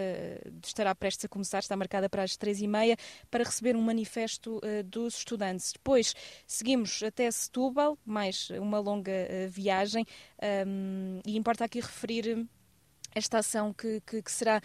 estará 0.64 0.94
prestes 0.94 1.24
a 1.24 1.28
começar, 1.28 1.58
está 1.58 1.76
marcada 1.76 2.08
para 2.08 2.22
as 2.22 2.36
três 2.36 2.60
e 2.60 2.66
meia, 2.66 2.96
para 3.30 3.44
receber 3.44 3.76
um 3.76 3.82
manifesto 3.82 4.60
dos 4.86 5.18
estudantes. 5.18 5.72
Depois 5.72 6.14
seguimos 6.46 7.02
até 7.02 7.30
Setúbal, 7.30 7.98
mais 8.04 8.50
uma 8.50 8.78
longa 8.78 9.12
viagem, 9.48 10.04
um, 10.66 11.20
e 11.26 11.36
importa 11.36 11.64
aqui 11.64 11.80
referir 11.80 12.46
esta 13.14 13.38
ação 13.38 13.72
que, 13.72 14.00
que, 14.06 14.22
que 14.22 14.32
será 14.32 14.60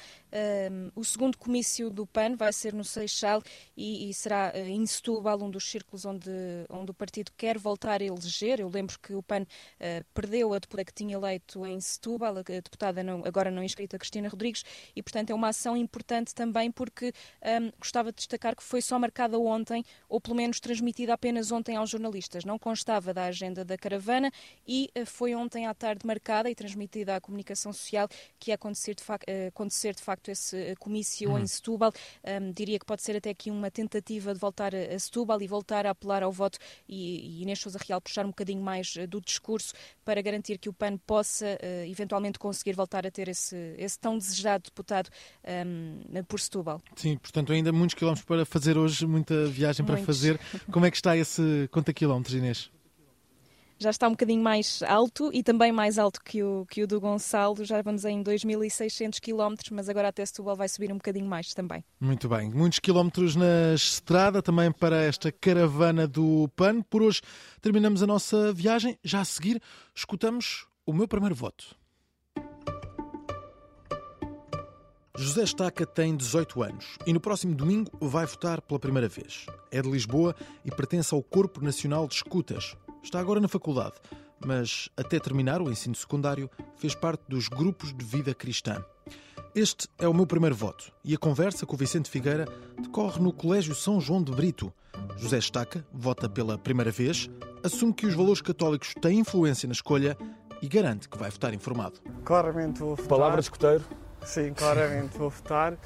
um, 0.72 0.92
o 0.96 1.04
segundo 1.04 1.38
comício 1.38 1.90
do 1.90 2.06
PAN, 2.06 2.36
vai 2.36 2.52
ser 2.54 2.74
no 2.74 2.84
Seixal 2.84 3.42
e, 3.76 4.10
e 4.10 4.14
será 4.14 4.52
uh, 4.54 4.58
em 4.58 4.86
Setúbal, 4.86 5.42
um 5.42 5.50
dos 5.50 5.70
círculos 5.70 6.06
onde, 6.06 6.30
onde 6.70 6.92
o 6.92 6.94
partido 6.94 7.32
quer 7.36 7.58
voltar 7.58 8.02
a 8.02 8.04
eleger. 8.04 8.60
Eu 8.60 8.70
lembro 8.70 9.00
que 9.00 9.14
o 9.14 9.24
PAN 9.24 9.42
uh, 9.42 10.06
perdeu 10.14 10.54
a 10.54 10.60
deputada 10.60 10.86
que 10.86 10.94
tinha 10.94 11.16
eleito 11.16 11.66
em 11.66 11.80
Setúbal, 11.80 12.38
a 12.38 12.42
deputada 12.42 13.04
não, 13.04 13.24
agora 13.26 13.50
não 13.50 13.64
inscrita 13.64 13.98
Cristina 13.98 14.30
Rodrigues, 14.30 14.64
e 14.96 15.02
portanto 15.02 15.30
é 15.32 15.34
uma 15.34 15.50
ação 15.50 15.76
importante 15.76 16.34
também 16.36 16.72
porque 16.72 17.14
um, 17.62 17.72
gostava 17.80 18.12
de 18.12 18.18
destacar 18.18 18.56
que 18.56 18.64
foi 18.64 18.82
só 18.82 19.00
marcada 19.00 19.40
ontem, 19.40 19.84
ou 20.08 20.20
pelo 20.20 20.36
menos 20.36 20.60
transmitida 20.60 21.14
apenas 21.14 21.52
ontem 21.52 21.76
aos 21.76 21.90
jornalistas. 21.90 22.46
Não 22.46 22.60
constava 22.60 23.14
da 23.14 23.26
agenda 23.26 23.64
da 23.64 23.78
caravana 23.78 24.32
e 24.68 24.90
uh, 24.98 25.06
foi 25.06 25.34
ontem 25.34 25.66
à 25.66 25.74
tarde 25.74 26.06
marcada 26.06 26.50
e 26.50 26.56
transmitida 26.56 27.16
à 27.16 27.22
comunicação 27.22 27.74
social 27.74 28.08
que 28.40 28.45
ia 28.50 28.56
acontecer 28.56 28.96
de, 28.96 29.04
facto, 29.04 29.26
acontecer 29.48 29.96
de 29.96 30.02
facto 30.02 30.30
esse 30.30 30.76
comício 30.80 31.32
hum. 31.32 31.40
em 31.40 31.48
Setúbal. 31.48 31.92
Um, 32.24 32.52
diria 32.52 32.80
que 32.80 32.86
pode 32.86 33.02
ser 33.02 33.16
até 33.16 33.30
aqui 33.30 33.52
uma 33.52 33.72
tentativa 33.72 34.34
de 34.34 34.40
voltar 34.40 34.74
a 34.76 34.98
Setúbal 35.00 35.42
e 35.42 35.48
voltar 35.48 35.86
a 35.86 35.92
apelar 35.92 36.24
ao 36.24 36.32
voto 36.32 36.58
e, 36.88 37.40
e 37.40 37.44
Inês 37.44 37.60
Sousa 37.60 37.80
Real 37.86 38.02
puxar 38.02 38.26
um 38.26 38.30
bocadinho 38.30 38.62
mais 38.62 38.96
do 39.10 39.22
discurso 39.22 39.74
para 40.04 40.22
garantir 40.22 40.58
que 40.58 40.70
o 40.70 40.74
PAN 40.74 40.98
possa 40.98 41.46
uh, 41.46 41.90
eventualmente 41.90 42.40
conseguir 42.40 42.74
voltar 42.74 43.06
a 43.06 43.12
ter 43.12 43.28
esse, 43.28 43.76
esse 43.78 44.00
tão 44.00 44.18
desejado 44.18 44.66
deputado 44.66 45.10
um, 45.66 46.24
por 46.24 46.40
Setúbal. 46.40 46.82
Sim, 46.96 47.18
portanto 47.18 47.52
ainda 47.52 47.72
muitos 47.72 47.96
quilómetros 47.96 48.26
para 48.26 48.46
fazer 48.46 48.78
hoje, 48.78 49.06
muita 49.06 49.46
viagem 49.46 49.86
para 49.86 49.98
fazer. 49.98 50.40
Como 50.72 50.86
é 50.86 50.92
que 50.92 50.98
está 50.98 51.16
esse 51.16 51.68
conta 51.72 51.94
quilómetros, 51.94 52.36
Inês? 52.36 52.75
Já 53.78 53.90
está 53.90 54.08
um 54.08 54.12
bocadinho 54.12 54.42
mais 54.42 54.82
alto 54.84 55.30
e 55.34 55.44
também 55.44 55.72
mais 55.72 55.98
alto 55.98 56.22
que 56.24 56.42
o, 56.42 56.66
que 56.70 56.84
o 56.84 56.88
do 56.88 57.00
Gonçalo. 57.00 57.64
Já 57.66 57.82
vamos 57.82 58.06
em 58.06 58.24
2.600 58.24 59.20
km, 59.20 59.56
mas 59.72 59.90
agora 59.90 60.08
até 60.08 60.26
Setúbal 60.26 60.56
vai 60.56 60.70
subir 60.70 60.92
um 60.92 60.98
bocadinho 60.98 61.28
mais 61.28 61.54
também. 61.54 61.84
Muito 62.00 62.30
bem. 62.30 62.50
Muitos 62.50 62.80
quilómetros 62.80 63.36
na 63.36 63.74
estrada 63.74 64.42
também 64.42 64.72
para 64.72 65.04
esta 65.04 65.32
caravana 65.32 66.08
do 66.08 66.50
PAN. 66.56 66.82
Por 66.82 67.02
hoje 67.02 67.22
terminamos 67.62 68.02
a 68.02 68.08
nossa 68.08 68.54
viagem. 68.54 68.98
Já 69.04 69.22
a 69.22 69.26
seguir, 69.26 69.62
escutamos 69.94 70.68
o 70.86 70.94
meu 70.94 71.08
primeiro 71.08 71.36
voto. 71.36 71.76
José 75.18 75.44
Estaca 75.44 75.86
tem 75.86 76.16
18 76.16 76.62
anos 76.62 76.98
e 77.08 77.14
no 77.14 77.22
próximo 77.22 77.56
domingo 77.56 77.90
vai 78.02 78.26
votar 78.26 78.62
pela 78.62 78.78
primeira 78.80 79.08
vez. 79.08 79.46
É 79.72 79.82
de 79.82 79.90
Lisboa 79.90 80.36
e 80.64 80.70
pertence 80.70 81.14
ao 81.14 81.24
Corpo 81.24 81.64
Nacional 81.64 82.06
de 82.06 82.16
Escutas, 82.16 82.76
Está 83.06 83.20
agora 83.20 83.40
na 83.40 83.48
faculdade, 83.48 83.94
mas 84.44 84.90
até 84.98 85.20
terminar 85.20 85.62
o 85.62 85.70
ensino 85.70 85.94
secundário 85.94 86.50
fez 86.76 86.96
parte 86.96 87.22
dos 87.30 87.48
grupos 87.48 87.94
de 87.94 88.04
vida 88.04 88.34
cristã. 88.34 88.84
Este 89.54 89.88
é 90.00 90.08
o 90.08 90.14
meu 90.14 90.26
primeiro 90.26 90.56
voto 90.56 90.92
e 91.04 91.14
a 91.14 91.18
conversa 91.18 91.68
com 91.68 91.76
o 91.76 91.78
Vicente 91.78 92.10
Figueira 92.10 92.48
decorre 92.82 93.22
no 93.22 93.32
Colégio 93.32 93.76
São 93.76 94.02
João 94.02 94.24
de 94.24 94.32
Brito. 94.32 94.74
José 95.18 95.38
Estaca 95.38 95.86
vota 95.94 96.28
pela 96.28 96.58
primeira 96.58 96.90
vez, 96.90 97.30
assume 97.64 97.94
que 97.94 98.08
os 98.08 98.16
valores 98.16 98.42
católicos 98.42 98.96
têm 99.00 99.20
influência 99.20 99.68
na 99.68 99.74
escolha 99.74 100.18
e 100.60 100.68
garante 100.68 101.08
que 101.08 101.16
vai 101.16 101.30
votar 101.30 101.54
informado. 101.54 102.00
Claramente 102.24 102.80
vou 102.80 102.96
votar. 102.96 103.08
Palavra 103.08 103.38
de 103.40 103.46
escuteiro? 103.46 103.84
Sim, 104.26 104.54
claramente 104.54 105.18
vou 105.18 105.30
votar. 105.30 105.74
Uh, 105.74 105.78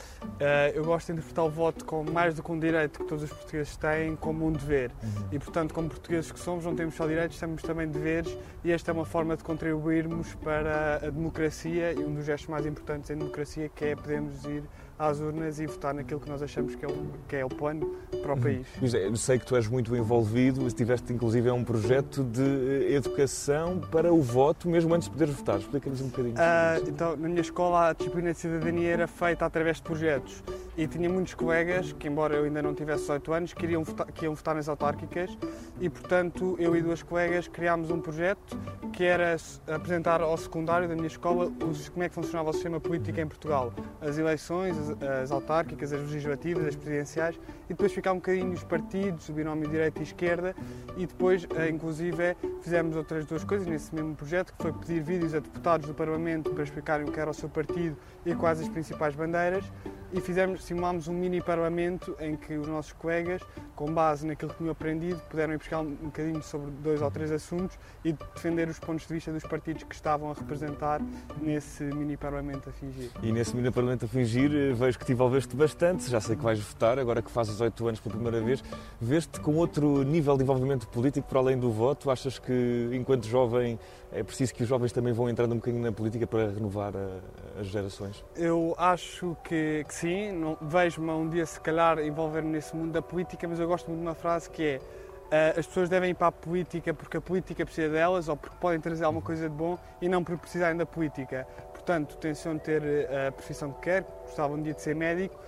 eu 0.73 0.83
gosto 0.85 1.07
de 1.07 1.13
interpretar 1.13 1.45
o 1.45 1.49
voto 1.49 1.85
como 1.85 2.11
mais 2.11 2.33
do 2.33 2.41
que 2.41 2.51
um 2.51 2.59
direito 2.59 2.99
que 2.99 3.05
todos 3.05 3.23
os 3.25 3.29
portugueses 3.29 3.75
têm, 3.75 4.15
como 4.15 4.47
um 4.47 4.51
dever. 4.51 4.91
Uhum. 5.03 5.27
E, 5.31 5.39
portanto, 5.39 5.73
como 5.73 5.89
portugueses 5.89 6.31
que 6.31 6.39
somos, 6.39 6.65
não 6.65 6.75
temos 6.75 6.95
só 6.95 7.05
direitos, 7.05 7.37
temos 7.37 7.61
também 7.61 7.87
deveres 7.87 8.35
e 8.63 8.71
esta 8.71 8.91
é 8.91 8.93
uma 8.93 9.05
forma 9.05 9.35
de 9.35 9.43
contribuirmos 9.43 10.33
para 10.35 10.95
a 10.95 11.09
democracia 11.09 11.93
e 11.93 11.99
um 11.99 12.13
dos 12.13 12.25
gestos 12.25 12.49
mais 12.49 12.65
importantes 12.65 13.09
em 13.09 13.17
democracia 13.17 13.69
que 13.69 13.85
é 13.85 13.95
podermos 13.95 14.43
ir 14.45 14.63
às 14.99 15.21
urnas 15.21 15.61
e 15.61 15.65
votar 15.65 15.93
naquilo 15.93 16.19
que 16.19 16.29
nós 16.29 16.43
achamos 16.43 16.75
que 16.75 16.83
é 16.83 16.87
o, 16.89 17.07
que 17.25 17.35
é 17.37 17.45
o 17.45 17.47
plano 17.47 17.95
para 18.21 18.33
o 18.33 18.35
uhum. 18.35 18.41
país. 18.41 18.67
Eu 18.93 19.15
sei 19.15 19.39
que 19.39 19.45
tu 19.45 19.55
és 19.55 19.65
muito 19.65 19.95
envolvido, 19.95 20.67
estiveste 20.67 21.13
inclusive 21.13 21.47
é 21.47 21.53
um 21.53 21.63
projeto 21.63 22.21
de 22.21 22.43
eh, 22.43 22.95
educação 22.95 23.79
para 23.79 24.13
o 24.13 24.21
voto, 24.21 24.67
mesmo 24.67 24.93
antes 24.93 25.07
de 25.07 25.13
poderes 25.13 25.35
votar. 25.35 25.57
Explica-nos 25.59 26.01
um 26.01 26.09
bocadinho. 26.09 26.35
Uh, 26.35 26.89
então, 26.89 27.15
na 27.15 27.29
minha 27.29 27.39
escola 27.39 27.89
a 27.89 27.93
disciplina 27.93 28.33
de 28.33 28.39
cidadania 28.39 28.89
era 28.89 29.07
feita 29.07 29.45
através 29.45 29.77
de 29.77 29.83
projetos 29.83 30.43
e 30.77 30.85
tinha 30.85 31.09
muitos 31.09 31.33
colegas 31.33 31.93
que, 31.93 32.07
embora 32.07 32.35
eu 32.35 32.43
ainda 32.43 32.61
não 32.61 32.73
tivesse 32.73 33.01
18 33.01 33.33
anos, 33.33 33.53
queriam 33.53 33.83
votar, 33.83 34.07
que 34.11 34.25
iam 34.25 34.35
votar 34.35 34.55
nas 34.55 34.67
autárquicas 34.67 35.37
e, 35.79 35.89
portanto, 35.89 36.57
eu 36.59 36.75
e 36.75 36.81
duas 36.81 37.01
colegas 37.01 37.47
criámos 37.47 37.89
um 37.89 38.01
projeto 38.01 38.57
que 38.91 39.05
era 39.05 39.37
apresentar 39.67 40.19
ao 40.19 40.37
secundário 40.37 40.89
da 40.89 40.95
minha 40.95 41.07
escola 41.07 41.51
como 41.93 42.03
é 42.03 42.09
que 42.09 42.15
funcionava 42.15 42.49
o 42.49 42.53
sistema 42.53 42.79
político 42.79 43.19
em 43.19 43.27
Portugal, 43.27 43.73
as 44.01 44.17
eleições, 44.17 44.77
as 44.77 44.88
autárquicas, 45.31 45.91
as 45.93 46.01
legislativas, 46.01 46.65
as 46.65 46.75
presidenciais, 46.75 47.39
e 47.65 47.69
depois 47.69 47.91
ficar 47.91 48.13
um 48.13 48.15
bocadinho 48.15 48.51
os 48.51 48.63
partidos, 48.63 49.29
o 49.29 49.33
binómio 49.33 49.69
direita 49.69 49.99
e 49.99 50.03
esquerda, 50.03 50.55
e 50.97 51.05
depois, 51.05 51.47
eh, 51.55 51.69
inclusive, 51.69 52.35
fizemos 52.61 52.95
outras 52.95 53.25
duas 53.25 53.43
coisas 53.43 53.67
nesse 53.67 53.93
mesmo 53.93 54.15
projeto, 54.15 54.53
que 54.53 54.61
foi 54.61 54.73
pedir 54.73 55.01
vídeos 55.01 55.33
a 55.33 55.39
deputados 55.39 55.87
do 55.87 55.93
Parlamento 55.93 56.51
para 56.51 56.63
explicarem 56.63 57.07
o 57.07 57.11
que 57.11 57.19
era 57.19 57.29
o 57.29 57.33
seu 57.33 57.49
partido 57.49 57.97
e 58.25 58.33
quais 58.35 58.59
as 58.59 58.69
principais 58.69 59.15
bandeiras, 59.15 59.63
e 60.11 60.19
fizemos, 60.19 60.63
simulámos 60.63 61.07
um 61.07 61.13
mini 61.13 61.41
parlamento 61.41 62.15
em 62.19 62.35
que 62.35 62.57
os 62.57 62.67
nossos 62.67 62.93
colegas, 62.93 63.41
com 63.75 63.93
base 63.93 64.25
naquilo 64.25 64.51
que 64.51 64.57
tinham 64.57 64.71
aprendido, 64.71 65.21
puderam 65.29 65.53
ir 65.53 65.57
buscar 65.57 65.79
um 65.79 65.95
bocadinho 65.95 66.41
sobre 66.41 66.71
dois 66.71 67.01
ou 67.01 67.11
três 67.11 67.31
assuntos 67.31 67.77
e 68.03 68.13
defender 68.13 68.67
os 68.67 68.79
pontos 68.79 69.07
de 69.07 69.13
vista 69.13 69.31
dos 69.31 69.43
partidos 69.43 69.83
que 69.83 69.93
estavam 69.93 70.31
a 70.31 70.33
representar 70.33 70.99
nesse 71.41 71.83
mini 71.83 72.17
parlamento 72.17 72.69
a 72.69 72.71
fingir. 72.71 73.11
E 73.21 73.31
nesse 73.31 73.55
mini 73.55 73.69
parlamento 73.69 74.05
a 74.05 74.07
fingir, 74.07 74.51
eh, 74.51 74.73
vejo 74.73 74.97
que 74.97 75.05
te 75.05 75.11
envolveste 75.11 75.55
bastante, 75.55 76.09
já 76.09 76.19
sei 76.19 76.35
que 76.35 76.43
vais 76.43 76.59
votar, 76.59 76.97
agora 76.97 77.21
que 77.21 77.29
fazes 77.29 77.53
18 77.53 77.87
anos 77.87 77.99
pela 77.99 78.15
primeira 78.15 78.41
vez, 78.41 78.63
vês-te 78.99 79.39
com 79.39 79.55
outro 79.55 80.03
nível 80.03 80.35
de 80.37 80.43
envolvimento 80.43 80.87
político 80.87 81.27
para 81.27 81.39
além 81.39 81.57
do 81.57 81.71
voto? 81.71 82.09
Achas 82.09 82.39
que, 82.39 82.89
enquanto 82.93 83.27
jovem, 83.27 83.79
é 84.11 84.23
preciso 84.23 84.53
que 84.53 84.63
os 84.63 84.69
jovens 84.69 84.91
também 84.91 85.13
vão 85.13 85.29
entrando 85.29 85.53
um 85.53 85.57
bocadinho 85.57 85.83
na 85.83 85.91
política 85.91 86.25
para 86.25 86.49
renovar 86.49 86.93
a, 86.95 87.59
as 87.59 87.67
gerações? 87.67 88.23
Eu 88.35 88.75
acho 88.77 89.37
que, 89.43 89.85
que 89.87 89.93
sim, 89.93 90.57
vejo-me 90.61 91.11
um 91.11 91.29
dia 91.29 91.45
se 91.45 91.59
calhar 91.59 91.99
envolver-me 91.99 92.49
nesse 92.49 92.75
mundo 92.75 92.91
da 92.91 93.01
política, 93.01 93.47
mas 93.47 93.59
eu 93.59 93.67
gosto 93.67 93.87
muito 93.87 94.01
de 94.01 94.07
uma 94.07 94.15
frase 94.15 94.49
que 94.49 94.63
é 94.63 94.79
Uh, 95.29 95.59
as 95.59 95.67
pessoas 95.67 95.87
devem 95.89 96.09
ir 96.09 96.15
para 96.15 96.25
a 96.25 96.31
política 96.31 96.91
porque 96.91 97.17
a 97.17 97.21
política 97.21 97.63
precisa 97.63 97.87
delas 97.87 98.27
ou 98.27 98.35
porque 98.35 98.55
podem 98.59 98.81
trazer 98.81 99.03
alguma 99.03 99.21
coisa 99.21 99.47
de 99.47 99.55
bom 99.55 99.77
e 100.01 100.09
não 100.09 100.23
por 100.23 100.35
precisarem 100.39 100.75
da 100.75 100.87
política. 100.87 101.45
Portanto, 101.71 102.17
tenciono 102.17 102.59
ter 102.59 102.83
eh, 102.83 103.27
a 103.27 103.31
profissão 103.31 103.71
que 103.73 103.81
quer, 103.81 104.03
gostava 104.23 104.55
um 104.55 104.61
dia 104.61 104.73
de 104.73 104.81
ser 104.81 104.95
médico, 104.95 105.39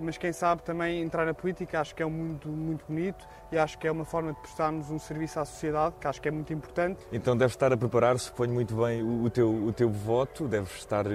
mas 0.00 0.16
quem 0.16 0.32
sabe 0.32 0.62
também 0.62 1.00
entrar 1.02 1.26
na 1.26 1.34
política, 1.34 1.80
acho 1.80 1.94
que 1.94 2.02
é 2.02 2.06
um 2.06 2.10
mundo 2.10 2.48
muito 2.48 2.84
bonito 2.88 3.26
e 3.50 3.58
acho 3.58 3.78
que 3.78 3.86
é 3.86 3.92
uma 3.92 4.04
forma 4.04 4.32
de 4.32 4.40
prestarmos 4.40 4.90
um 4.90 4.98
serviço 4.98 5.40
à 5.40 5.44
sociedade, 5.44 5.94
que 6.00 6.06
acho 6.06 6.20
que 6.20 6.28
é 6.28 6.30
muito 6.30 6.52
importante. 6.52 7.06
Então 7.12 7.36
deves 7.36 7.54
estar 7.54 7.72
a 7.72 7.76
preparar, 7.76 8.18
suponho 8.18 8.52
muito 8.52 8.74
bem, 8.74 9.02
o, 9.02 9.28
teu, 9.30 9.50
o 9.50 9.72
teu 9.72 9.88
voto, 9.88 10.46
deves 10.46 10.74
estar 10.74 11.06
uh, 11.06 11.10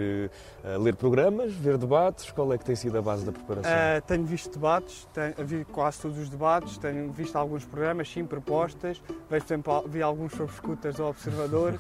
a 0.64 0.78
ler 0.78 0.96
programas, 0.96 1.54
ver 1.54 1.78
debates, 1.78 2.32
qual 2.32 2.52
é 2.54 2.58
que 2.58 2.66
tem 2.66 2.76
sido 2.76 2.98
a 2.98 3.02
base 3.02 3.26
da 3.26 3.32
preparação? 3.32 3.72
Uh, 3.72 4.02
tenho 4.08 4.26
visto 4.26 4.54
debates, 4.54 5.08
tenho 5.14 5.34
vi 5.40 5.66
quase 5.66 6.02
todos 6.02 6.18
os 6.18 6.30
debates, 6.30 6.78
tenho 6.78 7.12
visto 7.12 7.36
alguns 7.36 7.66
programas, 7.66 8.10
sim, 8.10 8.26
propostas, 8.26 9.02
vejo, 9.30 9.46
por 9.46 9.54
exemplo, 9.54 9.86
vi 9.88 10.02
alguns 10.02 10.34
sobre 10.34 10.56
scooters 10.56 10.96
do 10.96 11.06
Observador 11.06 11.80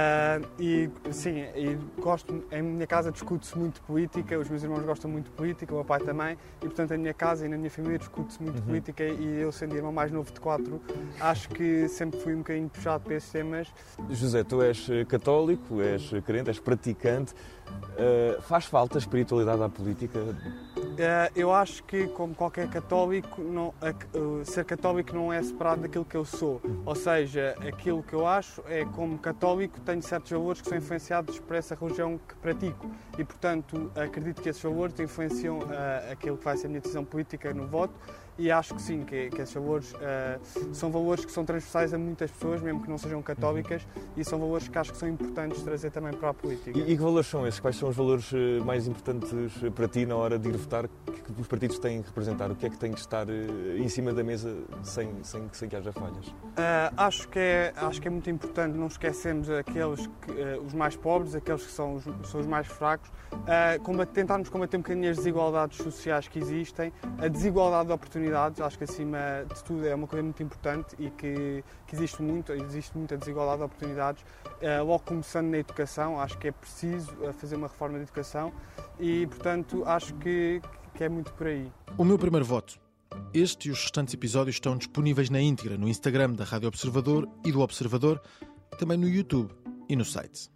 e 0.58 0.90
sim, 1.10 1.40
e 1.54 1.78
gosto, 2.00 2.44
em 2.50 2.62
minha 2.62 2.86
casa 2.86 3.10
discute-se 3.10 3.56
muito 3.56 3.80
política, 3.82 4.38
os 4.38 4.48
meus 4.48 4.62
irmãos 4.62 4.84
gostam 4.84 5.10
muito 5.10 5.26
de 5.26 5.30
política, 5.32 5.72
o 5.72 5.76
meu 5.76 5.84
pai 5.84 6.00
também, 6.06 6.38
e 6.62 6.66
portanto 6.66 6.92
a 6.92 6.96
minha 6.96 7.12
casa 7.12 7.44
e 7.44 7.48
na 7.48 7.58
minha 7.58 7.70
família 7.70 7.98
discute-se 7.98 8.42
muito 8.42 8.60
uhum. 8.60 8.66
política 8.66 9.04
e 9.04 9.40
eu, 9.40 9.50
sendo 9.50 9.74
irmão 9.74 9.92
mais 9.92 10.12
novo 10.12 10.32
de 10.32 10.40
quatro, 10.40 10.80
acho 11.20 11.48
que 11.48 11.88
sempre 11.88 12.20
fui 12.20 12.34
um 12.34 12.38
bocadinho 12.38 12.68
puxado 12.68 13.04
para 13.04 13.14
esses 13.16 13.30
temas. 13.30 13.72
José, 14.08 14.44
tu 14.44 14.62
és 14.62 14.88
católico, 15.08 15.80
és 15.82 16.10
crente, 16.24 16.48
és 16.48 16.60
praticante. 16.60 17.34
Uh, 17.96 18.42
faz 18.42 18.66
falta 18.66 18.98
a 18.98 19.00
espiritualidade 19.00 19.62
à 19.62 19.70
política? 19.70 20.18
Uh, 20.18 21.32
eu 21.34 21.50
acho 21.50 21.82
que, 21.84 22.06
como 22.08 22.34
qualquer 22.34 22.68
católico, 22.68 23.40
não, 23.40 23.68
uh, 23.68 24.44
ser 24.44 24.66
católico 24.66 25.14
não 25.14 25.32
é 25.32 25.42
separado 25.42 25.80
daquilo 25.80 26.04
que 26.04 26.14
eu 26.16 26.24
sou. 26.24 26.60
Ou 26.84 26.94
seja, 26.94 27.56
aquilo 27.66 28.02
que 28.02 28.12
eu 28.12 28.26
acho 28.26 28.62
é, 28.68 28.84
como 28.84 29.18
católico, 29.18 29.80
tenho 29.80 30.02
certos 30.02 30.30
valores 30.30 30.60
que 30.60 30.68
são 30.68 30.76
influenciados 30.76 31.40
por 31.40 31.56
essa 31.56 31.74
religião 31.74 32.20
que 32.28 32.34
pratico. 32.34 32.90
E, 33.18 33.24
portanto, 33.24 33.90
acredito 33.94 34.42
que 34.42 34.50
esses 34.50 34.62
valores 34.62 35.00
influenciam 35.00 35.60
aquilo 36.12 36.36
que 36.36 36.44
vai 36.44 36.56
ser 36.58 36.66
a 36.66 36.68
minha 36.68 36.80
decisão 36.80 37.04
política 37.04 37.54
no 37.54 37.66
voto 37.66 37.94
e 38.38 38.50
acho 38.50 38.74
que 38.74 38.82
sim, 38.82 39.04
que, 39.04 39.30
que 39.30 39.40
esses 39.40 39.54
valores 39.54 39.92
uh, 39.94 40.74
são 40.74 40.90
valores 40.90 41.24
que 41.24 41.32
são 41.32 41.44
transversais 41.44 41.94
a 41.94 41.98
muitas 41.98 42.30
pessoas, 42.30 42.60
mesmo 42.60 42.82
que 42.82 42.88
não 42.88 42.98
sejam 42.98 43.22
católicas, 43.22 43.86
e 44.16 44.24
são 44.24 44.38
valores 44.38 44.68
que 44.68 44.78
acho 44.78 44.92
que 44.92 44.98
são 44.98 45.08
importantes 45.08 45.62
trazer 45.62 45.90
também 45.90 46.12
para 46.12 46.30
a 46.30 46.34
política. 46.34 46.78
E, 46.78 46.82
e 46.82 46.96
que 46.96 47.02
valores 47.02 47.26
são 47.26 47.46
esses? 47.46 47.60
Quais 47.60 47.76
são 47.76 47.88
os 47.88 47.96
valores 47.96 48.32
eh, 48.32 48.62
mais 48.64 48.86
importantes 48.86 49.30
para 49.74 49.88
ti 49.88 50.04
na 50.06 50.16
hora 50.16 50.38
de 50.38 50.48
ir 50.48 50.56
votar 50.56 50.88
que 50.88 51.40
os 51.40 51.46
partidos 51.46 51.78
têm 51.78 52.02
que 52.02 52.08
representar? 52.08 52.50
O 52.50 52.54
que 52.54 52.66
é 52.66 52.70
que 52.70 52.78
tem 52.78 52.92
que 52.92 53.00
estar 53.00 53.28
eh, 53.28 53.78
em 53.78 53.88
cima 53.88 54.12
da 54.12 54.22
mesa 54.22 54.56
sem, 54.82 55.08
sem, 55.22 55.48
sem 55.52 55.68
que 55.68 55.76
haja 55.76 55.92
falhas? 55.92 56.26
Uh, 56.28 56.92
acho, 56.96 57.28
que 57.28 57.38
é, 57.38 57.72
acho 57.76 58.00
que 58.00 58.08
é 58.08 58.10
muito 58.10 58.28
importante 58.30 58.76
não 58.76 58.86
esquecermos 58.86 59.48
aqueles 59.50 60.06
que, 60.06 60.30
uh, 60.32 60.62
os 60.64 60.74
mais 60.74 60.96
pobres, 60.96 61.34
aqueles 61.34 61.64
que 61.64 61.72
são 61.72 61.94
os, 61.94 62.04
são 62.28 62.40
os 62.40 62.46
mais 62.46 62.66
fracos, 62.66 63.10
combater, 63.82 64.12
tentarmos 64.12 64.48
combater 64.48 64.76
um 64.76 64.80
bocadinho 64.80 65.10
as 65.10 65.16
desigualdades 65.16 65.78
sociais 65.78 66.28
que 66.28 66.38
existem, 66.38 66.92
a 67.18 67.28
desigualdade 67.28 67.88
de 67.88 67.92
oportunidades, 67.92 68.25
acho 68.34 68.78
que 68.78 68.84
acima 68.84 69.18
de 69.52 69.62
tudo 69.64 69.86
é 69.86 69.94
uma 69.94 70.06
coisa 70.06 70.22
muito 70.22 70.42
importante 70.42 70.94
e 70.98 71.10
que, 71.10 71.64
que 71.86 71.94
existe 71.94 72.22
muito, 72.22 72.52
existe 72.52 72.96
muita 72.96 73.16
desigualdade 73.16 73.58
de 73.58 73.64
oportunidades, 73.64 74.24
logo 74.84 75.00
começando 75.00 75.48
na 75.48 75.58
educação, 75.58 76.20
acho 76.20 76.38
que 76.38 76.48
é 76.48 76.52
preciso 76.52 77.12
fazer 77.38 77.56
uma 77.56 77.68
reforma 77.68 77.98
da 77.98 78.04
educação 78.04 78.52
e, 78.98 79.26
portanto, 79.26 79.84
acho 79.86 80.14
que, 80.14 80.60
que 80.94 81.04
é 81.04 81.08
muito 81.08 81.32
por 81.32 81.46
aí. 81.46 81.70
O 81.96 82.04
meu 82.04 82.18
primeiro 82.18 82.44
voto. 82.44 82.78
Este 83.32 83.68
e 83.68 83.70
os 83.70 83.80
restantes 83.80 84.14
episódios 84.14 84.56
estão 84.56 84.76
disponíveis 84.76 85.30
na 85.30 85.40
íntegra 85.40 85.76
no 85.78 85.88
Instagram 85.88 86.32
da 86.32 86.44
Rádio 86.44 86.68
Observador 86.68 87.28
e 87.44 87.52
do 87.52 87.60
Observador, 87.60 88.20
também 88.78 88.96
no 88.98 89.08
YouTube 89.08 89.54
e 89.88 89.96
no 89.96 90.04
site. 90.04 90.50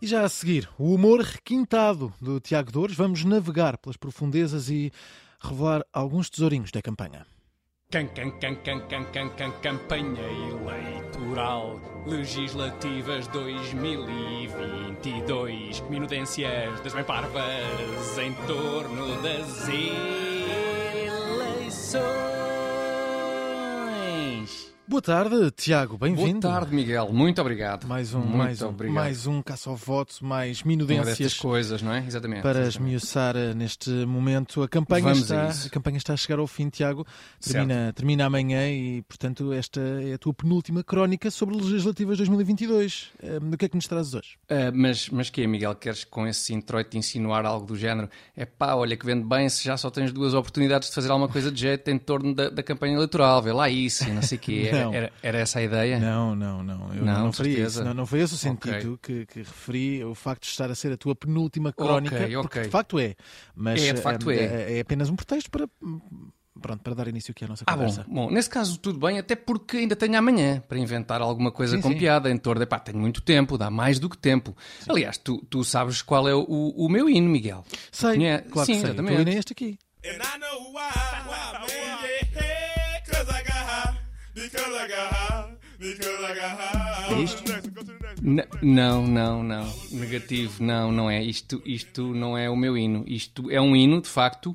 E 0.00 0.06
já 0.06 0.24
a 0.24 0.28
seguir, 0.28 0.68
o 0.78 0.94
humor 0.94 1.20
requintado 1.20 2.12
do 2.20 2.38
Tiago 2.38 2.70
Dores. 2.70 2.94
Vamos 2.94 3.24
navegar 3.24 3.78
pelas 3.78 3.96
profundezas 3.96 4.68
e 4.68 4.92
revelar 5.40 5.84
alguns 5.92 6.30
tesourinhos 6.30 6.70
da 6.70 6.80
campanha. 6.82 7.26
Can, 7.90 8.08
can, 8.08 8.32
can, 8.40 8.56
can, 8.56 8.80
can, 8.88 9.04
can, 9.12 9.30
can, 9.30 9.52
campanha 9.62 10.26
eleitoral 10.50 11.80
legislativas 12.04 13.28
2022 13.28 15.80
minudências 15.88 16.80
das 16.80 16.92
bem 16.92 17.04
parvas 17.04 18.18
em 18.18 18.34
torno 18.48 19.22
das 19.22 19.68
eleições. 21.06 22.35
Boa 24.88 25.02
tarde, 25.02 25.50
Tiago, 25.50 25.98
bem-vindo. 25.98 26.38
Boa 26.42 26.54
tarde, 26.60 26.72
Miguel. 26.72 27.12
Muito 27.12 27.40
obrigado. 27.40 27.88
Mais 27.88 28.14
um, 28.14 28.20
Muito 28.20 28.36
mais 28.36 28.62
um, 28.62 28.68
obrigado. 28.68 28.94
mais 28.94 29.26
um 29.26 29.42
caça 29.42 29.68
ao 29.68 29.74
voto, 29.74 30.24
mais 30.24 30.62
minudências 30.62 31.34
coisas, 31.34 31.82
não 31.82 31.92
é? 31.92 32.06
Exatamente. 32.06 32.42
para 32.42 32.60
exatamente. 32.60 32.76
esmiuçar 32.94 33.34
eh, 33.36 33.52
neste 33.52 33.90
momento. 33.90 34.62
A 34.62 34.68
campanha, 34.68 35.02
Vamos 35.02 35.32
a 35.32 35.34
está, 35.34 35.48
isso. 35.48 35.66
a 35.66 35.70
campanha 35.70 35.96
está 35.96 36.12
a 36.12 36.16
chegar 36.16 36.38
ao 36.38 36.46
fim, 36.46 36.68
Tiago. 36.68 37.04
Termina, 37.40 37.92
termina 37.96 38.26
amanhã 38.26 38.70
e, 38.70 39.02
portanto, 39.02 39.52
esta 39.52 39.80
é 39.80 40.14
a 40.14 40.18
tua 40.18 40.32
penúltima 40.32 40.84
crónica 40.84 41.32
sobre 41.32 41.56
legislativas 41.56 42.16
2022. 42.18 43.08
Eh, 43.24 43.38
O 43.42 43.56
que 43.56 43.64
é 43.64 43.68
que 43.68 43.74
nos 43.74 43.88
trazes 43.88 44.14
hoje? 44.14 44.38
Ah, 44.48 44.70
mas, 44.72 45.08
mas 45.08 45.30
que 45.30 45.44
Miguel? 45.48 45.74
Queres 45.74 46.04
com 46.04 46.28
esse 46.28 46.54
introito 46.54 46.96
insinuar 46.96 47.44
algo 47.44 47.66
do 47.66 47.74
género? 47.76 48.08
É 48.36 48.44
pá, 48.44 48.76
olha 48.76 48.96
que 48.96 49.04
vende 49.04 49.26
bem 49.26 49.48
se 49.48 49.64
já 49.64 49.76
só 49.76 49.90
tens 49.90 50.12
duas 50.12 50.32
oportunidades 50.32 50.90
de 50.90 50.94
fazer 50.94 51.10
alguma 51.10 51.28
coisa 51.28 51.50
de 51.50 51.60
jeito 51.60 51.90
em 51.90 51.98
torno 51.98 52.32
da, 52.32 52.50
da 52.50 52.62
campanha 52.62 52.94
eleitoral. 52.94 53.42
Vê 53.42 53.50
lá 53.52 53.68
isso 53.68 54.08
e 54.08 54.12
não 54.12 54.22
sei 54.22 54.38
o 54.38 54.40
quê. 54.40 54.70
Era, 54.76 54.84
Não. 54.84 54.94
era, 54.94 55.12
era 55.22 55.38
essa 55.38 55.58
a 55.58 55.62
ideia? 55.62 55.98
Não, 55.98 56.34
não, 56.34 56.62
não. 56.62 56.94
Eu 56.94 57.04
Não, 57.04 57.18
não, 57.24 57.30
de 57.30 57.36
faria 57.36 57.66
isso. 57.66 57.82
Não, 57.84 57.94
não 57.94 58.06
foi 58.06 58.20
esse 58.20 58.34
o 58.34 58.36
sentido 58.36 58.94
Ok. 58.94 58.98
que, 59.02 59.26
que 59.26 59.38
referi, 59.40 60.04
o 60.04 60.14
facto 60.14 60.42
de 60.42 60.48
estar 60.48 60.70
a 60.70 60.74
ser 60.74 60.92
a 60.92 60.96
tua 60.96 61.14
penúltima 61.14 61.72
crónica, 61.72 62.16
Ok, 62.16 62.26
porque 62.34 62.46
ok. 62.58 62.62
de 62.62 62.68
facto 62.70 62.98
é. 62.98 63.14
Mas 63.54 63.82
É, 63.82 63.92
de 63.92 64.00
facto 64.00 64.30
eh, 64.30 64.36
é. 64.72 64.78
é 64.78 64.80
apenas 64.80 65.08
um 65.10 65.16
pretexto 65.16 65.50
para, 65.50 65.68
pronto, 66.60 66.82
para 66.82 66.94
dar 66.94 67.06
início 67.08 67.32
aqui 67.32 67.44
à 67.44 67.48
nossa 67.48 67.64
Ah, 67.66 67.72
bom, 67.76 67.78
conversa. 67.84 68.04
bom, 68.08 68.30
nesse 68.30 68.48
caso 68.50 68.78
tudo 68.78 68.98
bem, 68.98 69.18
até 69.18 69.36
porque 69.36 69.76
ainda 69.78 69.94
tenho 69.94 70.16
amanhã 70.18 70.62
para 70.66 70.78
inventar 70.78 71.20
alguma 71.20 71.50
coisa 71.52 71.76
Sim, 71.76 71.82
com 71.82 71.90
sim. 71.90 71.98
piada 71.98 72.30
em 72.30 72.36
torno. 72.38 72.62
Epá, 72.62 72.78
tenho 72.78 72.98
muito 72.98 73.20
tempo, 73.20 73.58
dá 73.58 73.70
mais 73.70 73.98
do 73.98 74.08
que 74.08 74.16
tempo. 74.18 74.56
Aliás, 74.88 75.18
tu, 75.18 75.44
tu 75.50 75.62
sabes 75.64 76.02
qual 76.02 76.28
é 76.28 76.34
o, 76.34 76.42
o 76.44 76.88
meu 76.88 77.08
hino, 77.08 77.28
Miguel. 77.28 77.64
Sei, 77.92 78.14
Conhe- 78.14 78.38
claro 78.42 78.66
Sim, 78.66 78.72
que 78.74 78.80
sei. 78.80 78.88
exatamente. 78.90 79.12
O 79.12 79.16
teu 79.16 79.20
hino 79.22 79.30
é 79.30 79.38
este 79.38 79.52
aqui. 79.52 79.78
And 80.04 80.18
I 80.22 80.38
know 80.38 80.72
why, 80.72 80.92
isto? 87.22 87.42
Não, 88.62 89.06
não, 89.06 89.42
não. 89.42 89.74
Negativo, 89.90 90.62
não, 90.62 90.92
não 90.92 91.10
é. 91.10 91.22
Isto, 91.22 91.62
isto 91.64 92.14
não 92.14 92.36
é 92.36 92.50
o 92.50 92.56
meu 92.56 92.76
hino. 92.76 93.02
Isto 93.06 93.50
é 93.50 93.58
um 93.60 93.74
hino, 93.74 94.02
de 94.02 94.08
facto, 94.08 94.54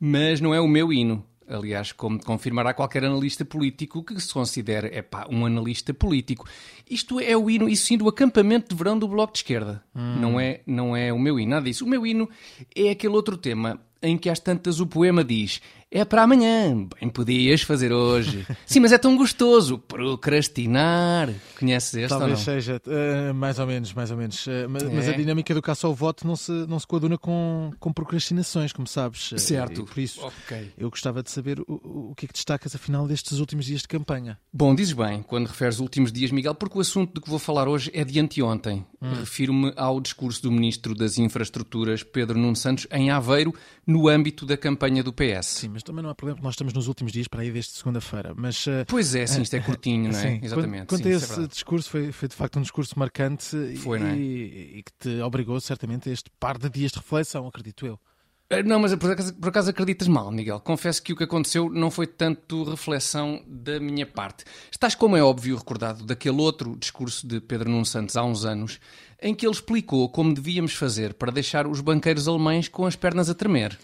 mas 0.00 0.40
não 0.40 0.52
é 0.52 0.60
o 0.60 0.66
meu 0.66 0.92
hino. 0.92 1.24
Aliás, 1.46 1.92
como 1.92 2.20
confirmará 2.24 2.74
qualquer 2.74 3.04
analista 3.04 3.44
político 3.44 4.02
que 4.02 4.20
se 4.20 4.32
considere, 4.32 4.88
é 4.92 5.00
pá, 5.00 5.26
um 5.30 5.46
analista 5.46 5.94
político. 5.94 6.48
Isto 6.88 7.20
é 7.20 7.36
o 7.36 7.48
hino, 7.48 7.68
isso 7.68 7.86
sim, 7.86 7.96
do 7.96 8.08
acampamento 8.08 8.70
de 8.70 8.74
verão 8.76 8.98
do 8.98 9.06
Bloco 9.06 9.32
de 9.32 9.40
Esquerda. 9.40 9.82
Não, 9.94 10.40
é, 10.40 10.60
não 10.66 10.96
é 10.96 11.12
o 11.12 11.18
meu 11.18 11.38
hino, 11.38 11.50
nada 11.50 11.66
disso. 11.66 11.84
O 11.84 11.88
meu 11.88 12.04
hino 12.04 12.28
é 12.74 12.90
aquele 12.90 13.14
outro 13.14 13.36
tema 13.36 13.80
em 14.02 14.16
que 14.16 14.30
às 14.30 14.40
tantas 14.40 14.80
o 14.80 14.86
poema 14.86 15.22
diz 15.22 15.60
é 15.90 16.04
para 16.04 16.22
amanhã, 16.22 16.86
bem 17.00 17.08
podias 17.08 17.62
fazer 17.62 17.92
hoje. 17.92 18.46
sim, 18.64 18.80
mas 18.80 18.92
é 18.92 18.98
tão 18.98 19.16
gostoso 19.16 19.76
procrastinar. 19.78 21.32
Conheces 21.58 21.94
este 21.94 22.12
ou 22.14 22.20
não? 22.20 22.26
Talvez 22.28 22.40
seja, 22.40 22.80
eh, 22.86 23.32
mais 23.32 23.58
ou 23.58 23.66
menos, 23.66 23.92
mais 23.92 24.10
ou 24.10 24.16
menos. 24.16 24.46
Eh, 24.46 24.66
mas, 24.68 24.82
mas 24.84 25.08
a 25.08 25.12
É. 25.12 25.16
dinâmica 25.16 25.52
do 25.54 25.60
caça 25.60 25.86
ao 25.86 25.94
voto 25.94 26.26
não 26.26 26.36
se, 26.36 26.52
não 26.52 26.78
se 26.78 26.86
coaduna 26.86 27.18
com, 27.18 27.70
com 27.78 27.92
procrastinações, 27.92 28.72
como 28.72 28.86
sabes. 28.86 29.32
Eh, 29.32 29.38
Certo. 29.38 29.82
e 29.82 29.84
por 29.84 29.98
isso, 29.98 30.20
Ok. 30.24 30.72
eu 30.78 30.88
gostava 30.90 31.22
de 31.22 31.30
saber 31.30 31.60
o, 31.60 31.64
o- 32.10 32.14
que 32.14 32.26
é 32.26 32.28
que 32.28 32.34
destacas, 32.34 32.74
afinal, 32.74 33.06
destes 33.08 33.38
últimos 33.38 33.66
dias 33.66 33.82
de 33.82 33.88
campanha. 33.88 34.38
Bom, 34.52 34.74
dizes 34.74 34.92
bem 34.92 35.22
quando 35.22 35.46
referes 35.46 35.80
últimos 35.80 36.12
dias, 36.12 36.30
Miguel, 36.30 36.54
porque 36.54 36.78
o 36.78 36.80
assunto 36.80 37.14
de 37.14 37.20
que 37.20 37.28
vou 37.30 37.38
falar 37.38 37.66
hoje 37.68 37.90
é 37.94 38.04
de 38.04 38.18
anteontem. 38.20 38.84
Refiro-me 39.00 39.72
ao 39.76 40.00
discurso 40.00 40.42
do 40.42 40.52
Ministro 40.52 40.94
das 40.94 41.18
Infraestruturas, 41.18 42.02
Pedro 42.02 42.38
Nuno 42.38 42.54
Santos, 42.56 42.86
em 42.92 43.10
Aveiro, 43.10 43.54
no 43.86 44.08
âmbito 44.08 44.44
da 44.46 44.56
campanha 44.56 45.02
do 45.02 45.12
PS. 45.12 45.46
Sim, 45.46 45.68
mas 45.80 45.82
também 45.82 46.02
não 46.02 46.10
há 46.10 46.14
problema, 46.14 46.36
porque 46.36 46.44
nós 46.46 46.54
estamos 46.54 46.74
nos 46.74 46.88
últimos 46.88 47.10
dias 47.12 47.26
para 47.26 47.40
aí 47.40 47.50
desde 47.50 47.72
segunda-feira. 47.72 48.34
Mas 48.36 48.66
eh, 48.68 48.84
Pois 48.86 49.14
é, 49.14 49.26
sim, 49.26 49.40
isto 49.42 49.54
é 49.56 49.60
curtinho, 49.60 50.12
não 50.12 50.18
é? 50.18 50.22
Sim, 50.36 50.40
Exatamente. 50.42 50.86
Quanto, 50.86 51.08
a 51.08 51.10
é 51.10 51.14
esse 51.14 51.26
verdade. 51.26 51.48
discurso, 51.48 51.88
foi, 51.90 52.12
foi 52.12 52.28
de 52.28 52.34
facto 52.34 52.58
um 52.58 52.62
discurso 52.62 52.98
marcante 52.98 53.56
e- 53.56 53.76
Foi, 53.76 53.98
é? 54.02 54.14
e, 54.14 54.78
e 54.78 54.82
que 54.82 54.92
te 54.98 55.20
obrigou 55.22 55.58
certamente 55.60 56.10
a 56.10 56.12
este 56.12 56.28
par 56.38 56.58
de 56.58 56.68
dias 56.68 56.92
de 56.92 56.98
reflexão, 56.98 57.46
acredito 57.48 57.86
eu. 57.86 57.98
Ah, 58.50 58.62
Não, 58.62 58.78
mas 58.80 58.94
por 58.96 59.10
acaso, 59.12 59.32
por 59.34 59.48
acaso 59.48 59.70
acreditas 59.70 60.06
mal, 60.08 60.30
Miguel. 60.30 60.60
Confesso 60.60 61.02
que 61.02 61.12
o 61.12 61.16
que 61.16 61.24
aconteceu 61.24 61.70
não 61.70 61.90
foi 61.90 62.06
tanto 62.06 62.64
reflexão 62.64 63.42
da 63.46 63.80
minha 63.80 64.04
parte. 64.04 64.44
Estás, 64.70 64.94
como 64.94 65.16
é 65.16 65.22
óbvio, 65.22 65.56
recordado 65.56 66.04
daquele 66.04 66.40
outro 66.40 66.76
discurso 66.76 67.26
de 67.26 67.40
Pedro 67.40 67.70
Nuno 67.70 67.86
Santos 67.86 68.16
há 68.16 68.24
uns 68.24 68.44
anos, 68.44 68.78
em 69.22 69.34
que 69.34 69.46
ele 69.46 69.54
explicou 69.54 70.08
como 70.10 70.34
devíamos 70.34 70.74
fazer 70.74 71.14
para 71.14 71.32
deixar 71.32 71.66
os 71.66 71.80
banqueiros 71.80 72.28
alemães 72.28 72.68
com 72.68 72.84
as 72.84 72.96
pernas 72.96 73.30
a 73.30 73.34
tremer. 73.34 73.78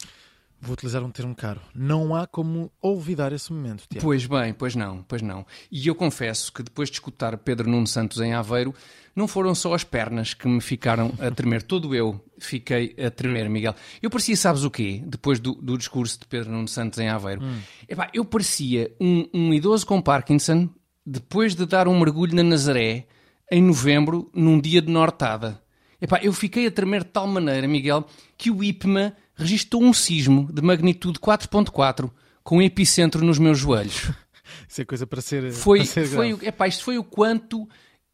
Vou 0.60 0.72
utilizar 0.72 1.02
um 1.02 1.10
termo 1.10 1.34
caro. 1.34 1.60
Não 1.74 2.14
há 2.14 2.26
como 2.26 2.72
olvidar 2.80 3.32
esse 3.32 3.52
momento, 3.52 3.84
Tiago. 3.88 4.04
Pois 4.04 4.26
bem, 4.26 4.52
pois 4.52 4.74
não, 4.74 5.02
pois 5.02 5.22
não. 5.22 5.46
E 5.70 5.86
eu 5.86 5.94
confesso 5.94 6.52
que 6.52 6.62
depois 6.62 6.88
de 6.88 6.94
escutar 6.94 7.36
Pedro 7.38 7.68
Nuno 7.68 7.86
Santos 7.86 8.20
em 8.20 8.32
Aveiro, 8.32 8.74
não 9.14 9.28
foram 9.28 9.54
só 9.54 9.74
as 9.74 9.84
pernas 9.84 10.34
que 10.34 10.48
me 10.48 10.60
ficaram 10.60 11.12
a 11.18 11.30
tremer. 11.30 11.62
Todo 11.66 11.94
eu 11.94 12.22
fiquei 12.38 12.94
a 12.98 13.10
tremer, 13.10 13.48
Miguel. 13.48 13.74
Eu 14.02 14.10
parecia, 14.10 14.36
sabes 14.36 14.64
o 14.64 14.70
quê? 14.70 15.02
Depois 15.06 15.38
do, 15.38 15.54
do 15.54 15.76
discurso 15.76 16.18
de 16.20 16.26
Pedro 16.26 16.50
Nuno 16.50 16.68
Santos 16.68 16.98
em 16.98 17.08
Aveiro. 17.08 17.42
Epá, 17.88 18.10
eu 18.12 18.24
parecia 18.24 18.94
um, 19.00 19.28
um 19.32 19.54
idoso 19.54 19.86
com 19.86 20.00
Parkinson 20.00 20.68
depois 21.04 21.54
de 21.54 21.64
dar 21.64 21.86
um 21.86 21.98
mergulho 21.98 22.34
na 22.34 22.42
Nazaré 22.42 23.06
em 23.50 23.62
novembro, 23.62 24.28
num 24.34 24.60
dia 24.60 24.82
de 24.82 24.90
nortada. 24.90 25.62
Epá, 26.00 26.18
eu 26.22 26.32
fiquei 26.32 26.66
a 26.66 26.70
tremer 26.70 27.04
de 27.04 27.10
tal 27.10 27.26
maneira, 27.26 27.66
Miguel, 27.68 28.04
que 28.36 28.50
o 28.50 28.62
IPMA 28.62 29.14
registrou 29.36 29.82
um 29.82 29.92
sismo 29.92 30.50
de 30.52 30.62
magnitude 30.62 31.18
4.4 31.20 32.10
com 32.42 32.60
epicentro 32.62 33.24
nos 33.24 33.38
meus 33.38 33.58
joelhos. 33.58 34.10
Isso 34.68 34.80
é 34.80 34.84
coisa 34.84 35.06
para 35.06 35.20
ser. 35.20 35.52
Foi, 35.52 35.78
para 35.78 35.86
ser 35.86 36.06
foi, 36.06 36.28
grave. 36.28 36.44
o- 36.44 36.48
epá, 36.48 36.68
isto 36.68 36.82
foi 36.84 36.98
o 36.98 37.04
quanto 37.04 37.68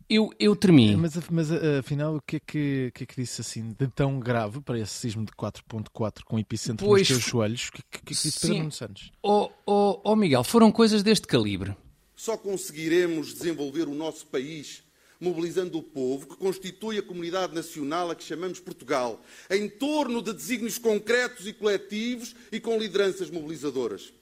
eu, 0.08 0.30
eu 0.38 0.54
tremi. 0.56 0.96
Mas, 0.96 1.14
mas 1.30 1.50
afinal, 1.52 2.16
o 2.16 2.20
que, 2.20 2.36
é 2.36 2.40
que, 2.40 2.86
o 2.88 2.92
que 2.92 3.04
é 3.04 3.06
que 3.06 3.20
disse 3.20 3.40
assim 3.40 3.74
de 3.78 3.86
tão 3.88 4.18
grave 4.18 4.60
para 4.60 4.78
esse 4.78 4.92
sismo 4.92 5.24
de 5.24 5.32
4.4 5.32 6.22
com 6.24 6.38
epicentro 6.38 6.84
Pois 6.86 7.00
nos 7.02 7.08
teus 7.08 7.22
joelhos? 7.22 7.68
O 7.68 7.72
que, 7.72 7.82
que, 7.90 7.98
que 8.02 8.12
disse 8.12 8.32
Pedro 8.40 8.54
Sim. 8.54 8.58
Nuno 8.60 8.72
Santos? 8.72 9.12
Oh, 9.22 9.50
oh, 9.66 10.00
oh, 10.04 10.16
Miguel, 10.16 10.44
foram 10.44 10.70
coisas 10.72 11.02
deste 11.02 11.26
calibre. 11.26 11.74
Só 12.14 12.36
conseguiremos 12.36 13.32
desenvolver 13.34 13.88
o 13.88 13.94
nosso 13.94 14.26
país 14.26 14.82
mobilizando 15.22 15.78
o 15.78 15.82
povo, 15.82 16.26
que 16.26 16.36
constitui 16.36 16.98
a 16.98 17.02
comunidade 17.02 17.54
nacional 17.54 18.10
a 18.10 18.14
que 18.14 18.24
chamamos 18.24 18.58
Portugal, 18.58 19.22
em 19.48 19.68
torno 19.68 20.20
de 20.20 20.32
desígnios 20.32 20.78
concretos 20.78 21.46
e 21.46 21.52
coletivos 21.52 22.34
e 22.50 22.58
com 22.58 22.76
lideranças 22.76 23.30
mobilizadoras. 23.30 24.12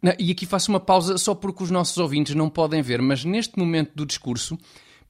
Não, 0.00 0.14
e 0.18 0.32
aqui 0.32 0.46
faço 0.46 0.72
uma 0.72 0.80
pausa 0.80 1.18
só 1.18 1.34
porque 1.34 1.62
os 1.62 1.70
nossos 1.70 1.98
ouvintes 1.98 2.34
não 2.34 2.48
podem 2.48 2.80
ver, 2.82 3.00
mas 3.02 3.24
neste 3.24 3.58
momento 3.58 3.92
do 3.94 4.06
discurso, 4.06 4.58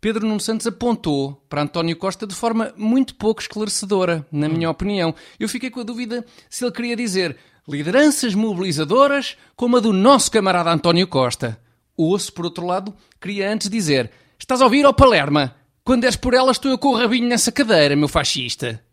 Pedro 0.00 0.26
Nuno 0.26 0.40
Santos 0.40 0.66
apontou 0.66 1.40
para 1.48 1.62
António 1.62 1.96
Costa 1.96 2.26
de 2.26 2.34
forma 2.34 2.74
muito 2.76 3.14
pouco 3.14 3.40
esclarecedora, 3.40 4.26
na 4.32 4.48
minha 4.48 4.68
opinião. 4.68 5.14
Eu 5.38 5.48
fiquei 5.48 5.70
com 5.70 5.78
a 5.78 5.84
dúvida 5.84 6.26
se 6.50 6.64
ele 6.64 6.72
queria 6.72 6.96
dizer 6.96 7.36
lideranças 7.68 8.34
mobilizadoras 8.34 9.36
como 9.54 9.76
a 9.76 9.80
do 9.80 9.92
nosso 9.92 10.30
camarada 10.30 10.72
António 10.72 11.06
Costa. 11.06 11.58
Ou 11.96 12.18
se, 12.18 12.32
por 12.32 12.44
outro 12.44 12.66
lado, 12.66 12.92
queria 13.20 13.52
antes 13.52 13.70
dizer 13.70 14.10
estás 14.42 14.60
a 14.60 14.64
ouvir, 14.64 14.84
ó 14.84 14.92
Palerma? 14.92 15.56
Quando 15.84 16.04
és 16.04 16.16
por 16.16 16.34
ela 16.34 16.50
estou 16.50 16.70
eu 16.70 16.78
com 16.78 16.88
o 16.88 16.96
rabinho 16.96 17.28
nessa 17.28 17.52
cadeira, 17.52 17.94
meu 17.94 18.08
fascista. 18.08 18.84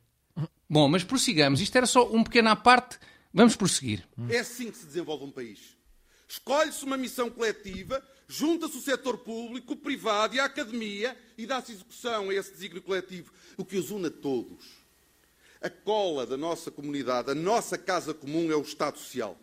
Bom, 0.70 0.88
mas 0.88 1.04
prossigamos. 1.04 1.60
Isto 1.60 1.76
era 1.76 1.88
só 1.88 2.08
um 2.12 2.24
pequeno 2.24 2.50
à 2.50 2.56
parte. 2.56 3.00
Vamos 3.34 3.56
prosseguir. 3.56 4.08
É 4.30 4.40
assim 4.40 4.70
que 4.70 4.78
se 4.78 4.86
desenvolve 4.86 5.26
um 5.26 5.32
país. 5.32 5.76
Escolhe-se 6.28 6.86
uma 6.86 6.98
missão 6.98 7.32
coletiva, 7.32 8.04
junta-se 8.28 8.78
o 8.78 8.82
setor 8.82 9.18
público, 9.18 9.74
o 9.74 9.78
privado 9.78 10.36
e 10.36 10.40
a 10.40 10.46
academia 10.46 11.18
e 11.36 11.48
dá-se 11.48 11.72
execução 11.72 12.30
a 12.30 12.34
esse 12.34 12.52
desígnio 12.52 12.84
coletivo, 12.84 13.32
o 13.58 13.66
que 13.66 13.78
os 13.78 13.90
une 13.90 14.08
a 14.08 14.12
todos. 14.12 14.64
A 15.60 15.70
cola 15.70 16.28
da 16.28 16.38
nossa 16.38 16.70
comunidade, 16.70 17.32
a 17.32 17.36
nossa 17.36 17.76
casa 17.76 18.14
comum 18.14 18.52
é 18.52 18.56
o 18.56 18.62
Estado 18.62 19.00
Social. 19.00 19.36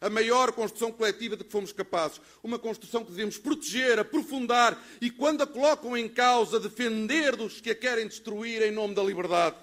A 0.00 0.10
maior 0.10 0.52
construção 0.52 0.92
coletiva 0.92 1.36
de 1.36 1.44
que 1.44 1.50
fomos 1.50 1.72
capazes. 1.72 2.20
Uma 2.42 2.58
construção 2.58 3.04
que 3.04 3.10
devemos 3.10 3.38
proteger, 3.38 3.98
aprofundar 3.98 4.80
e, 5.00 5.10
quando 5.10 5.42
a 5.42 5.46
colocam 5.46 5.96
em 5.96 6.08
causa, 6.08 6.60
defender 6.60 7.36
dos 7.36 7.60
que 7.60 7.70
a 7.70 7.74
querem 7.74 8.06
destruir 8.06 8.62
em 8.62 8.70
nome 8.70 8.94
da 8.94 9.02
liberdade. 9.02 9.56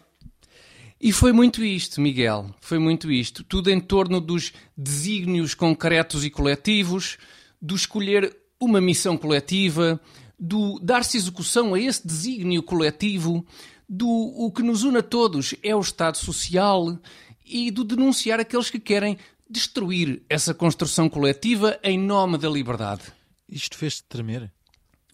E 0.99 1.11
foi 1.11 1.31
muito 1.31 1.63
isto, 1.63 1.99
Miguel. 1.99 2.53
Foi 2.61 2.79
muito 2.79 3.11
isto. 3.11 3.43
Tudo 3.43 3.69
em 3.69 3.79
torno 3.79 4.19
dos 4.21 4.53
desígnios 4.75 5.53
concretos 5.53 6.23
e 6.23 6.29
coletivos, 6.29 7.17
do 7.61 7.75
escolher 7.75 8.35
uma 8.59 8.79
missão 8.79 9.17
coletiva, 9.17 9.99
do 10.39 10.79
dar-se 10.79 11.17
execução 11.17 11.73
a 11.73 11.79
esse 11.79 12.05
desígnio 12.05 12.63
coletivo, 12.63 13.45
do 13.87 14.07
o 14.07 14.51
que 14.51 14.63
nos 14.63 14.83
une 14.83 14.97
a 14.97 15.03
todos 15.03 15.53
é 15.61 15.75
o 15.75 15.79
Estado 15.79 16.17
Social 16.17 16.97
e 17.45 17.69
do 17.69 17.83
denunciar 17.83 18.39
aqueles 18.39 18.69
que 18.69 18.79
querem 18.79 19.17
destruir 19.49 20.23
essa 20.29 20.53
construção 20.53 21.09
coletiva 21.09 21.79
em 21.83 21.97
nome 21.97 22.37
da 22.37 22.49
liberdade. 22.49 23.03
Isto 23.47 23.77
fez-te 23.77 24.03
tremer? 24.03 24.51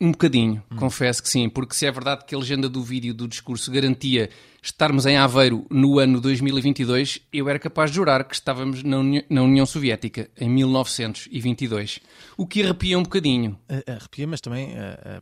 Um 0.02 0.12
bocadinho, 0.12 0.64
confesso 0.78 1.22
que 1.22 1.30
sim, 1.30 1.48
porque 1.48 1.76
se 1.76 1.86
é 1.86 1.92
verdade 1.92 2.26
que 2.26 2.34
a 2.34 2.38
legenda 2.40 2.68
do 2.68 2.82
vídeo 2.82 3.14
do 3.14 3.28
discurso 3.28 3.70
garantia 3.72 4.32
estarmos 4.60 5.06
em 5.06 5.16
Aveiro 5.16 5.64
no 5.70 6.00
ano 6.00 6.20
2022, 6.20 7.20
eu 7.32 7.48
era 7.48 7.60
capaz 7.60 7.92
de 7.92 7.98
jurar 7.98 8.24
que 8.24 8.34
estávamos 8.34 8.82
na, 8.82 8.98
Uni- 8.98 9.24
na 9.30 9.44
União 9.44 9.64
Soviética 9.66 10.28
em 10.40 10.50
1922. 10.50 12.00
O 12.38 12.46
que 12.48 12.64
arrepia 12.64 12.98
um 12.98 13.04
bocadinho. 13.04 13.58
Arrepia, 13.88 14.28
mas 14.28 14.42
também 14.42 14.70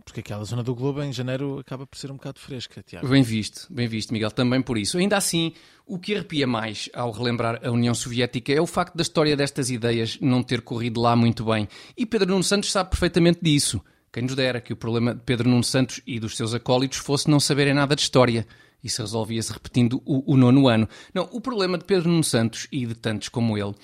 porque 0.05 0.21
aquela 0.21 0.43
zona 0.43 0.63
do 0.63 0.73
Globo 0.73 1.01
em 1.03 1.11
janeiro 1.11 1.59
acaba 1.59 1.85
por 1.85 1.97
ser 1.97 2.11
um 2.11 2.15
bocado 2.15 2.39
fresca, 2.39 2.81
Tiago. 2.81 3.07
Bem 3.07 3.21
visto, 3.23 3.67
bem 3.69 3.87
visto, 3.87 4.11
Miguel, 4.13 4.31
também 4.31 4.61
por 4.61 4.77
isso. 4.77 4.97
Ainda 4.97 5.17
assim, 5.17 5.51
o 5.85 5.97
que 5.99 6.13
arrepia 6.15 6.47
mais 6.47 6.89
ao 6.93 7.11
relembrar 7.11 7.59
a 7.63 7.71
União 7.71 7.93
Soviética 7.93 8.53
é 8.53 8.61
o 8.61 8.67
facto 8.67 8.95
da 8.95 9.01
história 9.01 9.35
destas 9.35 9.69
ideias 9.69 10.17
não 10.21 10.41
ter 10.43 10.61
corrido 10.61 11.01
lá 11.01 11.15
muito 11.15 11.43
bem. 11.45 11.67
E 11.97 12.05
Pedro 12.05 12.29
Nuno 12.29 12.43
Santos 12.43 12.71
sabe 12.71 12.89
perfeitamente 12.91 13.39
disso. 13.41 13.81
Quem 14.11 14.23
nos 14.23 14.35
dera 14.35 14.59
que 14.59 14.73
o 14.73 14.77
problema 14.77 15.13
de 15.13 15.21
Pedro 15.21 15.49
Nuno 15.49 15.63
Santos 15.63 16.01
e 16.05 16.19
dos 16.19 16.35
seus 16.35 16.53
acólitos 16.53 16.97
fosse 16.97 17.29
não 17.29 17.39
saberem 17.39 17.73
nada 17.73 17.95
de 17.95 18.01
história. 18.01 18.47
Isso 18.83 19.01
resolvia-se 19.01 19.51
repetindo 19.51 20.01
o, 20.05 20.33
o 20.33 20.37
nono 20.37 20.67
ano. 20.67 20.87
Não, 21.13 21.29
o 21.31 21.41
problema 21.41 21.77
de 21.77 21.83
Pedro 21.83 22.09
Nuno 22.09 22.23
Santos 22.23 22.67
e 22.71 22.85
de 22.85 22.95
tantos 22.95 23.29
como 23.29 23.57
ele 23.57 23.75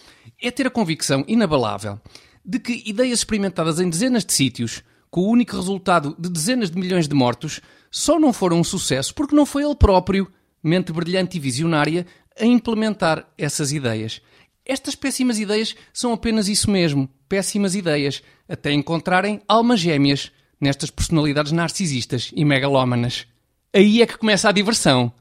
é 0.42 0.50
ter 0.50 0.68
a 0.68 0.72
convicção 0.72 1.24
inabalável 1.28 2.00
de 2.46 2.60
que 2.60 2.84
ideias 2.86 3.20
experimentadas 3.20 3.80
em 3.80 3.90
dezenas 3.90 4.24
de 4.24 4.34
sítios, 4.34 4.84
com 5.10 5.22
o 5.22 5.30
único 5.30 5.56
resultado 5.56 6.16
de 6.20 6.30
dezenas 6.30 6.70
de 6.70 6.78
milhões 6.78 7.08
de 7.08 7.16
mortos, 7.16 7.60
só 7.90 8.20
não 8.20 8.32
foram 8.32 8.60
um 8.60 8.64
sucesso 8.64 9.14
porque 9.16 9.36
não 9.36 9.46
foi 9.46 9.64
ele 9.64 9.76
próprio, 9.76 10.32
mente 10.62 10.92
brilhante 10.92 11.38
e 11.38 11.40
visionária, 11.40 12.06
a 12.40 12.46
implementar 12.46 13.28
essas 13.38 13.72
ideias. 13.72 14.22
Estas 14.66 14.96
péssimas 14.96 15.40
ideias 15.40 15.76
são 15.94 16.12
apenas 16.14 16.48
isso 16.48 16.70
mesmo, 16.70 17.10
péssimas 17.28 17.76
ideias, 17.76 18.22
até 18.48 18.72
encontrarem 18.72 19.42
almas 19.48 19.80
gêmeas 19.80 20.32
nestas 20.60 20.90
personalidades 20.90 21.52
narcisistas 21.52 22.32
e 22.36 22.46
megalómanas. 22.46 23.28
Aí 23.74 24.02
é 24.02 24.08
que 24.08 24.18
começa 24.18 24.50
a 24.50 24.52
diversão. 24.52 25.12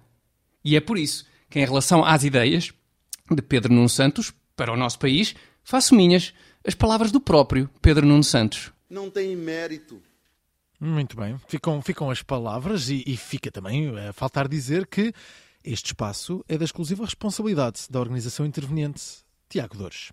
E 0.64 0.76
é 0.76 0.80
por 0.80 0.96
isso 0.98 1.26
que, 1.50 1.58
em 1.58 1.64
relação 1.64 2.04
às 2.04 2.24
ideias 2.24 2.72
de 3.30 3.42
Pedro 3.42 3.72
Nuno 3.72 3.88
Santos 3.88 4.32
para 4.56 4.72
o 4.72 4.76
nosso 4.76 4.98
país, 4.98 5.34
faço 5.62 5.94
minhas 5.94 6.32
as 6.66 6.74
palavras 6.74 7.10
do 7.12 7.20
próprio 7.20 7.68
Pedro 7.82 8.06
Nuno 8.06 8.24
Santos. 8.24 8.72
Não 8.88 9.10
tem 9.10 9.36
mérito. 9.36 10.00
Muito 10.80 11.16
bem, 11.16 11.38
ficam, 11.48 11.80
ficam 11.80 12.10
as 12.10 12.22
palavras 12.22 12.88
e, 12.88 13.02
e 13.06 13.16
fica 13.16 13.50
também 13.50 13.96
a 13.98 14.12
faltar 14.12 14.48
dizer 14.48 14.86
que 14.86 15.12
este 15.62 15.86
espaço 15.86 16.44
é 16.48 16.58
da 16.58 16.64
exclusiva 16.64 17.04
responsabilidade 17.04 17.86
da 17.88 18.00
organização 18.00 18.44
interveniente 18.44 19.24
Tiago 19.48 19.76
Dores. 19.76 20.12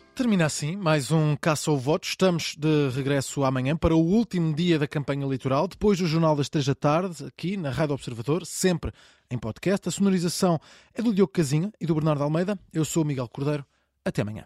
Termina 0.13 0.45
assim 0.45 0.75
mais 0.75 1.09
um 1.09 1.37
Caça 1.37 1.71
ao 1.71 1.77
Voto. 1.77 2.05
Estamos 2.05 2.55
de 2.57 2.89
regresso 2.89 3.45
amanhã 3.45 3.77
para 3.77 3.95
o 3.95 3.99
último 3.99 4.53
dia 4.53 4.77
da 4.77 4.85
campanha 4.85 5.23
eleitoral, 5.23 5.69
depois 5.69 5.99
do 5.99 6.05
Jornal 6.05 6.35
das 6.35 6.49
Três 6.49 6.65
da 6.65 6.75
Tarde, 6.75 7.25
aqui 7.25 7.55
na 7.55 7.69
Rádio 7.69 7.95
Observador, 7.95 8.45
sempre 8.45 8.91
em 9.31 9.37
podcast. 9.37 9.87
A 9.87 9.91
sonorização 9.91 10.59
é 10.93 11.01
do 11.01 11.13
Diogo 11.13 11.31
Casinha 11.31 11.71
e 11.79 11.85
do 11.85 11.95
Bernardo 11.95 12.23
Almeida. 12.23 12.59
Eu 12.73 12.83
sou 12.83 13.03
o 13.03 13.05
Miguel 13.05 13.29
Cordeiro. 13.29 13.65
Até 14.03 14.21
amanhã. 14.21 14.43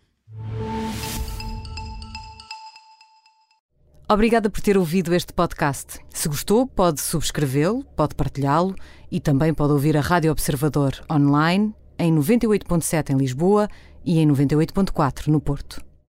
Obrigada 4.08 4.51
por 4.51 4.62
ter 4.62 4.78
ouvido 4.78 5.15
este 5.15 5.34
podcast. 5.34 5.99
Se 6.12 6.30
gostou, 6.30 6.67
pode 6.67 7.01
subscrevê-lo, 7.01 7.84
pode 7.95 8.13
partilhá-lo 8.13 8.75
e 9.12 9.19
também 9.19 9.51
pode 9.51 9.73
ouvir 9.73 9.97
a 9.97 10.01
Rádio 10.01 10.32
Observador 10.32 10.93
online 11.12 11.73
em 11.97 12.13
98.7 12.13 13.10
em 13.10 13.17
Lisboa 13.17 13.67
e 14.06 14.20
em 14.20 14.28
98.4 14.28 15.28
no 15.28 15.41
Porto. 15.41 15.94